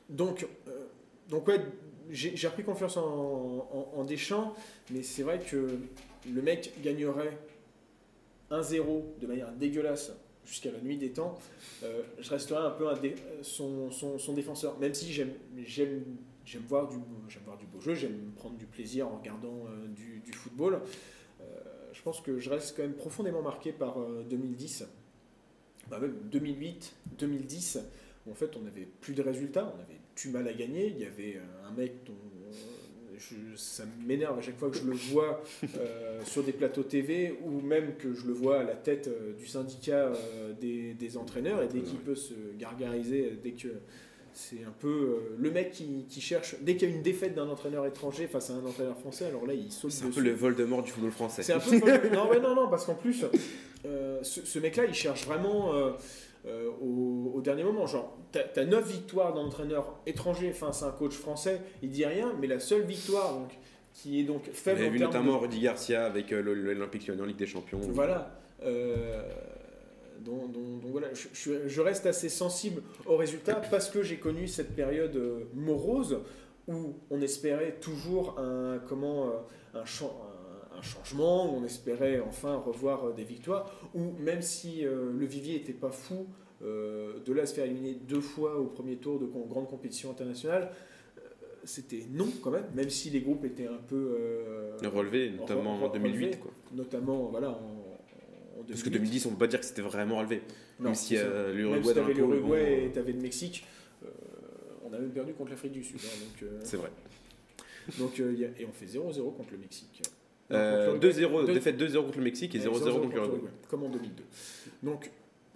[0.09, 0.45] Donc,
[1.29, 1.59] donc ouais,
[2.09, 4.53] j'ai j'ai repris confiance en, en- en Deschamps,
[4.91, 5.67] mais c'est vrai que
[6.33, 7.37] le mec gagnerait
[8.51, 10.11] 1-0 de manière dégueulasse
[10.45, 11.37] jusqu'à la nuit des temps.
[11.83, 12.85] Euh, je resterai un peu
[13.41, 15.33] son, défenseur, même si j'aime
[16.67, 16.97] voir du
[17.45, 20.81] voir du beau jeu, j'aime prendre du plaisir en regardant euh, du, football.
[21.41, 21.43] Euh,
[21.93, 24.85] je pense que je reste quand même profondément marqué par euh, 2010,
[25.89, 27.79] bah même 2008, 2010
[28.25, 30.87] où en fait on n'avait plus de résultats, on avait du mal à gagner.
[30.87, 32.13] Il y avait un mec dont
[33.17, 35.43] je- ça m'énerve à chaque fois que je le vois
[35.77, 39.33] euh, sur des plateaux TV ou même que je le vois à la tête euh,
[39.33, 43.67] du syndicat euh, des, des entraîneurs et dès qu'il peut se gargariser, dès que
[44.33, 47.49] c'est un peu le mec qui, qui cherche, dès qu'il y a une défaite d'un
[47.49, 50.33] entraîneur étranger face à un entraîneur français, alors là il saute C'est un peu le
[50.33, 51.41] Voldemort du football français.
[51.41, 51.75] C'est un peu.
[52.13, 53.25] non, non, non, parce qu'en plus,
[53.83, 55.73] ce, ce mec-là, il cherche vraiment
[56.47, 57.85] euh, au, au dernier moment.
[57.87, 62.05] Genre, t'as as 9 victoires d'un entraîneur étranger face à un coach français, il dit
[62.05, 63.49] rien, mais la seule victoire, donc,
[63.93, 66.53] qui est donc On faible avait en vu notamment de- Rudy Garcia avec euh, le-
[66.53, 67.79] l'Olympique Lyonnais en Ligue des Champions.
[67.79, 68.39] Voilà.
[68.63, 69.21] Euh,
[70.19, 74.17] donc, donc- donc voilà, je, je- je reste assez sensible aux résultats parce que j'ai
[74.17, 76.19] connu cette période euh, morose
[76.67, 79.31] où on espérait toujours un, comment,
[79.73, 79.85] un, un-
[80.77, 85.25] un changement, où on espérait enfin revoir euh, des victoires, où même si euh, le
[85.25, 86.27] vivier n'était pas fou,
[86.63, 90.09] euh, de là à se faire éliminer deux fois au premier tour de grande compétition
[90.11, 90.71] internationale,
[91.63, 94.15] c'était non quand même, même si les groupes étaient un peu...
[94.19, 96.13] euh, Relevé, notamment en 2008.
[96.25, 96.51] relevé, Quoi.
[96.73, 97.53] notamment voilà, en,
[98.59, 98.99] en Parce que 2008.
[98.99, 100.41] 2010, on peut pas dire que c'était vraiment relevé.
[100.79, 103.65] Non, Même si euh, l'Uruguay si l'Uruguay et t'avais le Mexique,
[104.05, 104.07] euh,
[104.85, 105.99] on a même perdu contre l'Afrique du Sud.
[106.03, 106.89] hein, donc, C'est vrai.
[107.99, 110.01] donc, et on fait 0-0 contre le Mexique.
[110.51, 111.25] Euh, contre l'Uruguay.
[111.27, 113.49] 2-0, Deux- défaite 2-0 contre le Mexique et Ouais, 0-0 contre l'Uruguay.
[113.69, 114.23] Comme en 2002.
[114.83, 115.11] Donc,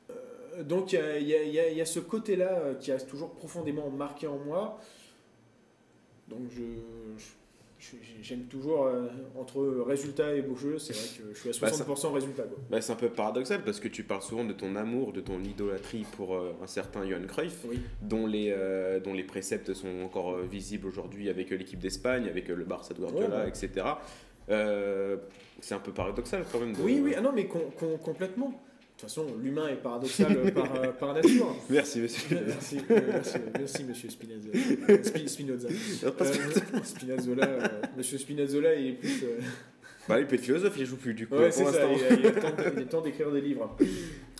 [0.09, 3.89] euh, donc il y a, y y y ce côté-là euh, qui a toujours profondément
[3.89, 4.79] marqué en moi.
[6.27, 6.61] Donc je,
[8.21, 11.73] j'aime toujours euh, entre résultat et beau jeu, c'est vrai que je suis à Bah,
[11.73, 12.43] ça- 60% résultat.
[12.43, 12.57] Quoi.
[12.69, 15.41] Bah, c'est un peu paradoxal parce que tu parles souvent de ton amour, de ton
[15.43, 17.79] idolâtrie pour euh, un certain Johan Cruyff, Oui.
[18.01, 22.63] dont les, euh, dont les préceptes sont encore visibles aujourd'hui avec l'équipe d'Espagne, avec le
[22.63, 23.49] Barça de Guardiola, Ouais, ouais.
[23.49, 23.85] etc.
[24.49, 25.17] Euh,
[25.59, 26.73] c'est un peu paradoxal quand même.
[26.73, 28.47] de- Oui, oui, ah non, mais com- com- complètement.
[28.97, 31.55] toute façon, l'humain est paradoxal par, euh, par nature.
[31.69, 32.37] Merci, monsieur.
[32.47, 34.49] merci, euh, merci, merci, monsieur Spinazza.
[35.03, 35.67] Spi- Spinoza.
[36.03, 37.67] Euh, Spinazzola, euh,
[37.97, 39.23] monsieur Spinazzola, il est plus.
[39.23, 39.39] euh,
[40.09, 41.35] Bah, il peut être philosophe, il joue plus du coup.
[41.35, 43.75] Ouais, pour c'est ça, il, il est temps de- d'écrire des livres.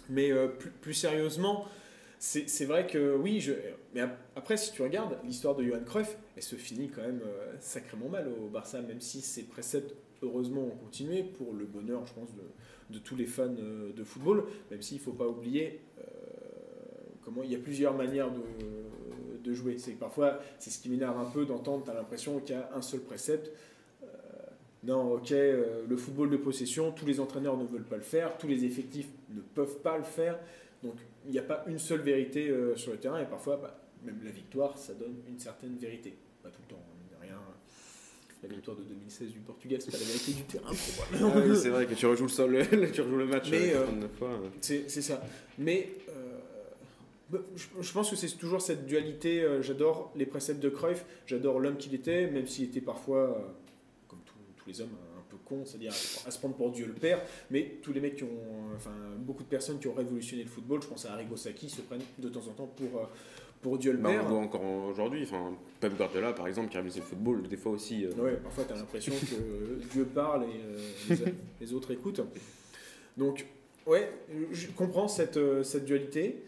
[0.10, 1.66] Mais euh, plus, plus sérieusement,
[2.22, 3.54] c'est vrai que oui, je,
[3.96, 7.22] mais ap- après, si tu regardes l'histoire de Johan Cruyff, elle se finit quand même
[7.26, 12.06] euh, sacrément mal au Barça, même si ses préceptes, heureusement, ont continué pour le bonheur,
[12.06, 12.30] je pense,
[12.92, 16.04] de, tous les fans euh, de football, même s'il ne faut pas oublier euh,
[17.26, 19.80] comment il y a plusieurs manières de, jouer.
[19.80, 22.70] C'est parfois, c'est ce qui m'énerve un peu d'entendre, tu as l'impression qu'il y a
[22.76, 23.52] un seul précepte.
[24.84, 28.48] Non, ok, le football de possession, tous les entraîneurs ne veulent pas le faire, tous
[28.48, 30.40] les effectifs ne peuvent pas le faire.
[30.84, 30.96] Donc,
[31.26, 34.20] il n'y a pas une seule vérité euh, sur le terrain, et parfois, bah, même
[34.24, 36.16] la victoire, ça donne une certaine vérité.
[36.42, 37.38] Pas tout le temps, hein, rien.
[38.44, 40.72] La victoire de 2016 du Portugal, c'est pas la vérité du terrain.
[40.72, 43.82] Ah oui, c'est vrai que tu rejoues le, sol, tu rejoues le match Mais, euh,
[43.82, 44.30] euh, 39 fois.
[44.30, 44.50] euh.
[44.62, 45.24] C'est ça.
[45.60, 46.40] Mais euh,
[47.30, 49.46] bah, je, pense que c'est toujours cette dualité.
[49.62, 53.54] j'adore les préceptes de Cruyff, j'adore l'homme qu'il était, même s'il était parfois,
[54.08, 55.11] comme tous- tous les hommes, peu
[55.52, 57.22] con, c'est-à-dire à, se prendre pour Dieu le Père.
[57.50, 60.82] Mais tous les mecs qui ont, enfin, beaucoup de personnes qui ont révolutionné le football,
[60.82, 63.06] je pense à Arrigo Sacchi, se prennent de temps en temps pour, euh,
[63.62, 64.26] pour Dieu le Bah, Père.
[64.28, 65.24] voit encore aujourd'hui.
[65.24, 68.06] Enfin, Pep Guardiola, par exemple, qui a réalisé le football, des fois aussi.
[68.06, 70.80] euh, Ouais, parfois tu as l'impression que Dieu parle et euh,
[71.26, 71.34] les,
[71.66, 72.22] les autres écoutent.
[73.18, 73.46] Donc,
[73.86, 74.10] ouais,
[74.52, 76.44] je comprends cette, euh, cette dualité.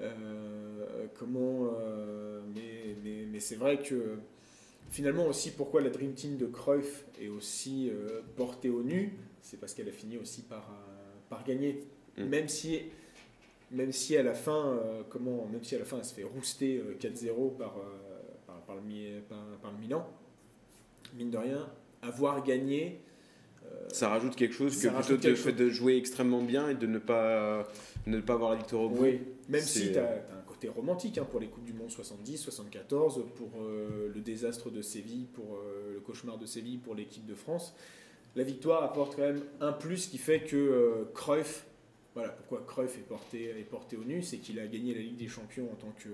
[0.00, 1.70] Euh, comment.
[2.54, 4.16] mais mais, mais c'est vrai que
[4.90, 9.12] finalement aussi, pourquoi la Dream Team de Cruyff est aussi euh, portée au nu,
[9.42, 11.84] c'est parce qu'elle a fini aussi par, euh, par gagner.
[12.16, 12.24] Mm.
[12.24, 12.80] Même si.
[13.72, 16.22] Même si à la fin, euh, comment, même si à la fin elle se fait
[16.22, 17.82] rouster euh, 4-0 par, euh,
[18.46, 20.08] par, par le, par, le Milan,
[21.18, 21.68] mine de rien,
[22.00, 23.00] avoir gagné,
[23.88, 26.98] Ça rajoute quelque chose que plutôt le fait de jouer extrêmement bien et de ne
[27.00, 27.66] pas,
[28.06, 29.02] ne pas avoir la victoire au bout.
[29.02, 31.90] oui, même si tu as, euh, un côté romantique hein, pour les Coupes du Monde
[31.90, 36.94] 70, 74, pour euh, le désastre de Séville, pour euh, le cauchemar de Séville, pour
[36.94, 37.74] l'équipe de France,
[38.36, 41.66] la victoire apporte quand même un plus qui fait que euh, Cruyff,
[42.16, 45.18] voilà pourquoi Cruyff est porté, est porté au nu, c'est qu'il a gagné la Ligue
[45.18, 46.08] des Champions en tant que,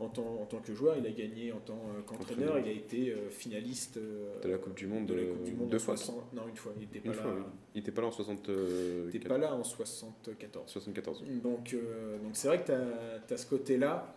[0.00, 2.66] en tant, en tant que joueur, il a gagné en tant euh, qu'entraîneur, Entraîneur.
[2.66, 5.44] il a été euh, finaliste euh, De la Coupe du Monde, de la euh, Coupe
[5.44, 5.96] du Monde deux fois.
[5.96, 7.44] 60 Non, une fois, il n'était pas, fois, là- oui.
[7.76, 8.50] Il n'était pas là en 60,
[9.10, 10.68] il était pas là en 74.
[10.70, 11.22] 74.
[11.40, 14.12] Donc, euh, donc c'est vrai que tu as, ce côté-là.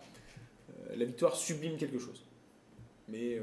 [0.90, 2.24] Euh, la victoire sublime quelque chose.
[3.08, 3.42] Mais euh,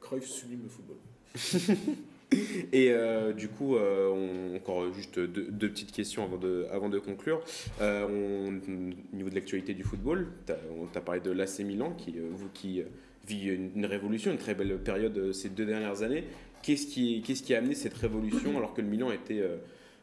[0.00, 0.96] Cruyff sublime le football.
[2.72, 6.28] Et euh, du coup, euh, encore juste deux, petites questions
[6.70, 7.40] avant de, conclure.
[7.80, 12.14] Euh, au niveau de l'actualité du football, t'as- on t'a parlé de l'AC Milan qui,
[12.18, 12.82] vous, qui
[13.26, 16.24] vit une, révolution, une très belle période ces deux dernières années.
[16.62, 19.42] Qu'est-ce qui, qu'est-ce qui a amené cette révolution alors que le Milan était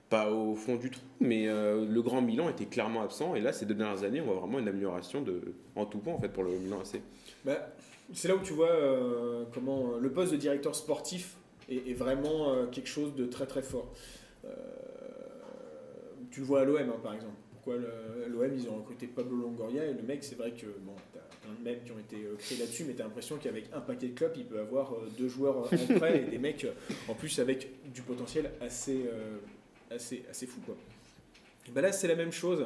[0.09, 3.33] pas au fond du trou, mais le grand Milan était clairement absent?
[3.35, 5.25] Et là, ces deux dernières années, on voit vraiment une amélioration
[5.75, 7.01] en tout point en fait, pour le Milan AC.
[7.43, 7.73] Bah,
[8.13, 8.77] c'est là où tu vois
[9.53, 11.35] comment le poste de directeur sportif
[11.71, 13.93] est, vraiment euh, quelque chose de très très fort.
[14.45, 14.49] Euh,
[16.31, 17.35] tu le vois à l'OM hein, par exemple.
[17.51, 17.75] Pourquoi
[18.27, 21.53] l'OM ils ont recruté Pablo Longoria et le mec c'est vrai que bon t'as plein
[21.53, 24.15] de mecs qui ont été euh, créés là-dessus mais t'as l'impression qu'avec un paquet de
[24.15, 26.65] clubs il peut avoir deux joueurs en prêt et des mecs
[27.07, 29.05] en plus avec du potentiel assez
[29.91, 30.75] assez assez fou quoi.
[31.71, 32.65] Ben là c'est la même chose.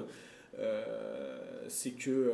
[1.68, 2.32] C'est que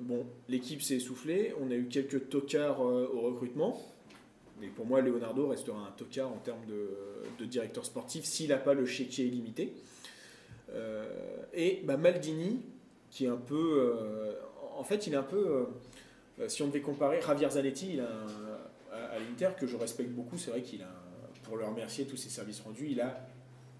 [0.00, 3.80] bon, l'équipe s'est essoufflée, on a eu quelques tocards au recrutement,
[4.60, 6.90] mais pour moi Leonardo restera un tocard en termes de,
[7.38, 9.72] de directeur sportif s'il n'a pas le chéquier illimité.
[10.72, 11.04] Euh,
[11.54, 12.60] et bah, Maldini,
[13.10, 14.32] qui est un peu, euh,
[14.76, 15.66] en fait, il est un peu,
[16.40, 19.76] euh, si on devait comparer, Javier Zanetti, il a un- à, à l'Inter que je
[19.76, 23.00] respecte beaucoup, c'est vrai qu'il a, un- pour le remercier tous ses services rendus, il
[23.00, 23.26] a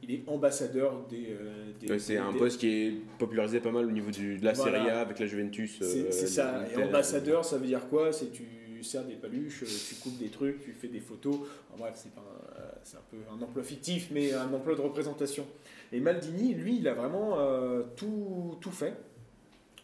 [0.01, 1.26] il est ambassadeur des.
[1.31, 4.39] euh, des- Ouais, c'est un des- poste qui est popularisé pas mal au niveau du,
[4.39, 4.79] de la Voilà.
[4.79, 5.79] Serie A avec la Juventus.
[5.81, 6.64] C'est euh, c'est ça.
[6.72, 8.12] Et ambassadeur, ça veut dire quoi?
[8.12, 8.45] C'est tu
[8.83, 11.37] sers des paluches, tu coupes des trucs, tu fais des photos.
[11.76, 15.47] Bref, c'est un- euh, un peu un emploi fictif, mais un emploi de représentation.
[15.93, 18.95] Et Maldini, lui, il a vraiment euh, tout, tout fait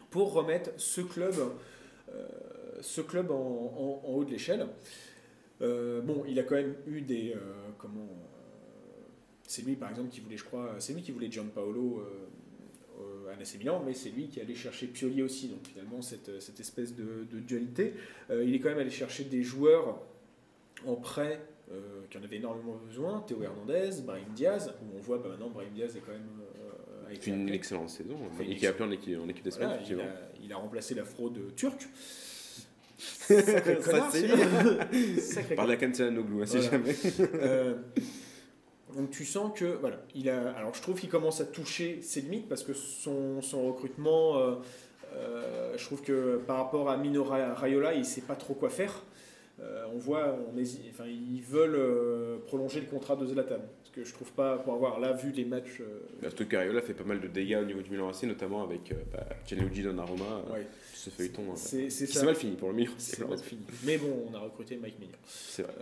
[0.09, 1.33] pour remettre ce club,
[2.13, 2.27] euh,
[2.81, 4.67] ce club en, en- haut de l'échelle.
[5.61, 7.39] Euh, bon, il a quand même eu des euh,
[7.77, 9.05] comment euh,
[9.47, 12.27] c'est lui par exemple qui voulait je crois c'est lui qui voulait Gianpaolo euh, euh,
[13.31, 15.47] à l'AC Milan mais c'est lui qui allait chercher Pioli aussi.
[15.49, 17.93] Donc finalement cette, cette espèce de, de dualité
[18.29, 19.99] Euh, il est quand même allé chercher des joueurs
[20.85, 21.39] en prêt
[21.71, 23.21] euh, qui en avaient énormément besoin.
[23.27, 26.29] Théo Hernandez Brahim Diaz où on voit bah, maintenant Brahim Diaz est quand même
[26.61, 28.17] euh, a Il été fait une excellente saison.
[28.39, 30.57] Une et qui a appelé en équipe, en équipe d'Espagne, Voilà, il, a, il a
[30.57, 31.87] remplacé la fraude turque.
[32.97, 34.11] Sacré connard,
[35.55, 36.71] Par la Cantanoglu, hein, si Voilà.
[36.71, 36.95] jamais.
[37.33, 37.75] Euh,
[38.95, 40.51] Donc tu sens que voilà, il a.
[40.51, 44.55] Alors je trouve qu'il commence à toucher ses limites parce que son, son recrutement, euh,
[45.15, 48.69] euh, je trouve que par rapport à Mino Ra- Raiola, il sait pas trop quoi
[48.69, 49.03] faire.
[49.61, 53.55] Euh, on voit, on hésite, enfin ils veulent prolonger le contrat de Zlatan.
[53.81, 55.81] Parce que je trouve pas, pour avoir là vu les matchs,
[56.21, 59.25] Surtout qu'Ariola fait pas mal de dégâts au niveau du Milan AC, notamment avec bah,
[59.47, 61.43] Gianluigi Donnarumma, ouais, ce feuilleton.
[61.55, 62.91] c'est mal fini pour le Milan.
[62.97, 63.61] C'est mal fini.
[63.85, 65.17] Mais bon, on a recruté Mike Maignan.
[65.25, 65.73] C'est vrai.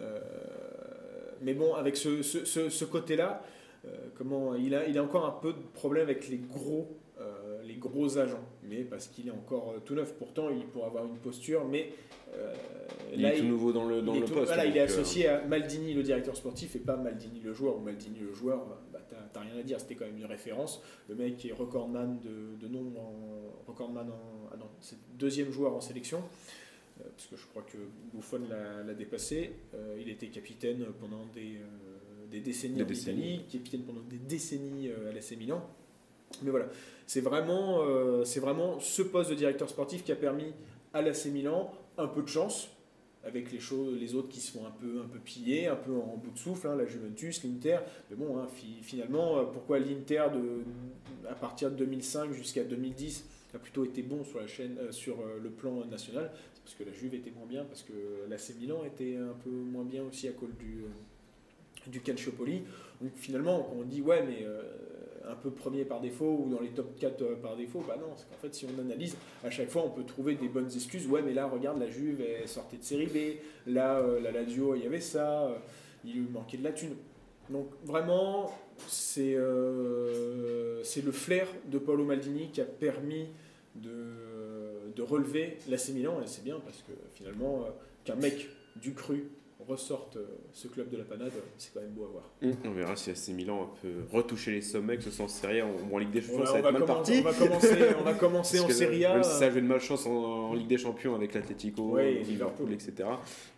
[1.44, 3.44] Mais bon, avec ce, ce, ce- ce côté-là,
[3.86, 7.62] euh, comment il a, il a encore un peu de problème avec les gros, euh,
[7.64, 8.44] les gros agents.
[8.64, 10.14] Mais parce qu'il est encore euh, tout neuf.
[10.18, 11.66] Pourtant, il pourrait avoir une posture.
[11.66, 11.90] Mais
[12.36, 12.54] euh,
[13.14, 14.48] Il là, est tout nouveau dans le, dans il est le tout- poste.
[14.48, 17.76] voilà, il est euh, associé à Maldini, le directeur sportif, et pas Maldini, le joueur.
[17.78, 19.80] Ou Maldini, le joueur, bah, t'as t'as rien à dire.
[19.80, 20.82] C'était quand même une référence.
[21.10, 25.76] Le mec est recordman de, de nom en recordman en ah non, c'est deuxième joueur
[25.76, 26.22] en sélection.
[27.16, 27.78] Parce que je crois que
[28.14, 29.52] Buffon l'a dépassé.
[29.76, 33.34] Euh, il était capitaine pendant des, euh, des décennies Des en décennies.
[33.36, 35.68] Italie, capitaine pendant des décennies euh, à l'AC Milan.
[36.42, 36.68] Mais voilà,
[37.06, 40.54] c'est vraiment, euh, vraiment ce poste de directeur sportif qui a permis
[40.94, 42.70] à l'AC Milan un peu de chance
[43.26, 45.94] avec les, choses, les autres qui se font un peu, un peu piller, un peu
[45.94, 47.78] en bout de souffle, hein, la Juventus, l'Inter.
[48.10, 50.26] Mais bon, hein, fi- finalement, pourquoi l'Inter,
[51.30, 55.18] à partir de 2005 jusqu'à 2010, a plutôt été bon sur, la chaîne, euh, sur
[55.42, 56.32] le plan national?
[56.64, 57.94] Parce que la Juve était moins bien, parce que
[58.30, 62.64] l'AC Milan était un peu moins bien aussi à cause du, euh, du Calciopoli.
[63.02, 64.62] Donc finalement, on dit ouais, mais euh,
[65.28, 68.14] un peu premier par défaut ou dans les top 4 euh, par défaut, bah non,
[68.16, 71.08] c'est qu'en fait, si on analyse, à chaque fois, on peut trouver des bonnes excuses.
[71.08, 73.70] Ouais, mais là, regarde, la Juve, elle sortait de série B.
[73.70, 75.50] Là, la Lazio, il y avait ça.
[76.06, 76.96] il lui manquait de la thune.
[77.50, 78.52] Donc vraiment,
[78.88, 83.28] c'est euh, le flair de Paolo Maldini qui a permis
[83.76, 83.92] de,
[84.96, 85.90] de relever l'AC.
[85.90, 87.70] Et c'est bien parce que finalement, euh,
[88.04, 89.30] qu'un mec du cru
[89.68, 92.32] ressorte euh, ce club de la panade, c'est quand même beau à voir.
[92.42, 95.62] hum, On verra si AC Milan peut retoucher les sommets, que ce soit en Série
[95.62, 97.40] A ou en Ligue des On Champions, ça on va être mal commencer, parti.
[97.40, 99.14] on va commencer, on va commencer en Serie A.
[99.16, 102.14] Même si ça a joué de malchance en, en Ligue des Champions avec l'Atlético, Ouais,
[102.14, 102.94] et Liverpool, etc.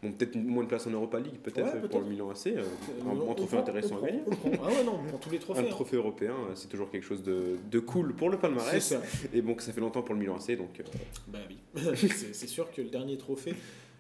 [0.03, 2.47] Bon, peut-être moins de place en Europa League, peut-être Ouais, pour le Milan AC.
[2.47, 2.63] euh,
[3.05, 4.21] Euh, un, trophée intéressant à gagner.
[4.63, 5.59] Ah ouais, non, on prend tous les trophées.
[5.61, 5.69] Un hein.
[5.69, 8.83] trophée européen, euh, c'est toujours quelque chose de, de cool pour le C'est palmarès.
[8.83, 9.01] ça.
[9.33, 10.83] Et bon, que ça fait longtemps pour le Milan AC, donc euh,
[11.27, 11.57] Bah oui.
[11.95, 13.53] c'est sûr que le dernier trophée,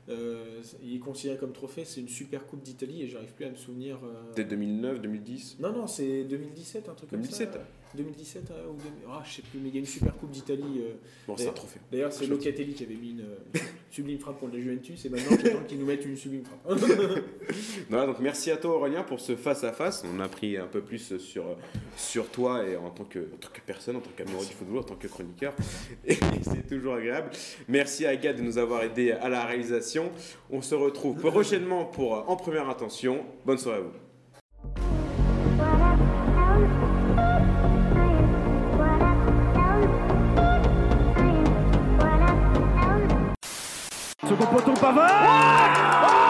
[0.09, 3.49] euh, il est considéré comme trophée, c'est une super coupe d'Italie et j'arrive plus à
[3.49, 3.97] me souvenir.
[4.03, 5.57] euh, peut-être 2009, 2010.
[5.59, 7.59] Non, non, c'est 2017, un truc 2017, comme ça.
[7.59, 10.31] 2017 euh, ou 2000 Ah, je sais plus, mais il y a une super coupe
[10.31, 10.81] d'Italie.
[10.81, 10.93] euh.
[11.27, 11.79] Bon, c'est un trophée.
[11.91, 12.27] D'ailleurs, c'est.
[12.27, 13.59] Locatelli qui avait mis une euh,
[13.89, 16.79] sublime frappe pour la Juventus et maintenant j'attends qu'ils nous mettent une sublime frappe.
[17.89, 20.03] Voilà, donc merci à toi Aurélien pour ce face-à-face.
[20.13, 21.45] On a appris un peu plus sur,
[21.95, 24.79] sur toi et en tant, que, en tant que personne, en tant qu'amoureux du football,
[24.79, 25.53] en tant que chroniqueur.
[26.05, 27.29] Et c'est toujours agréable.
[27.67, 30.11] Merci à Agathe de nous avoir aidé à la réalisation.
[30.49, 33.23] On se retrouve prochainement pour euh, En Première Intention.
[33.45, 34.04] Bonne soirée à vous.
[44.27, 46.24] Second poteau Pavard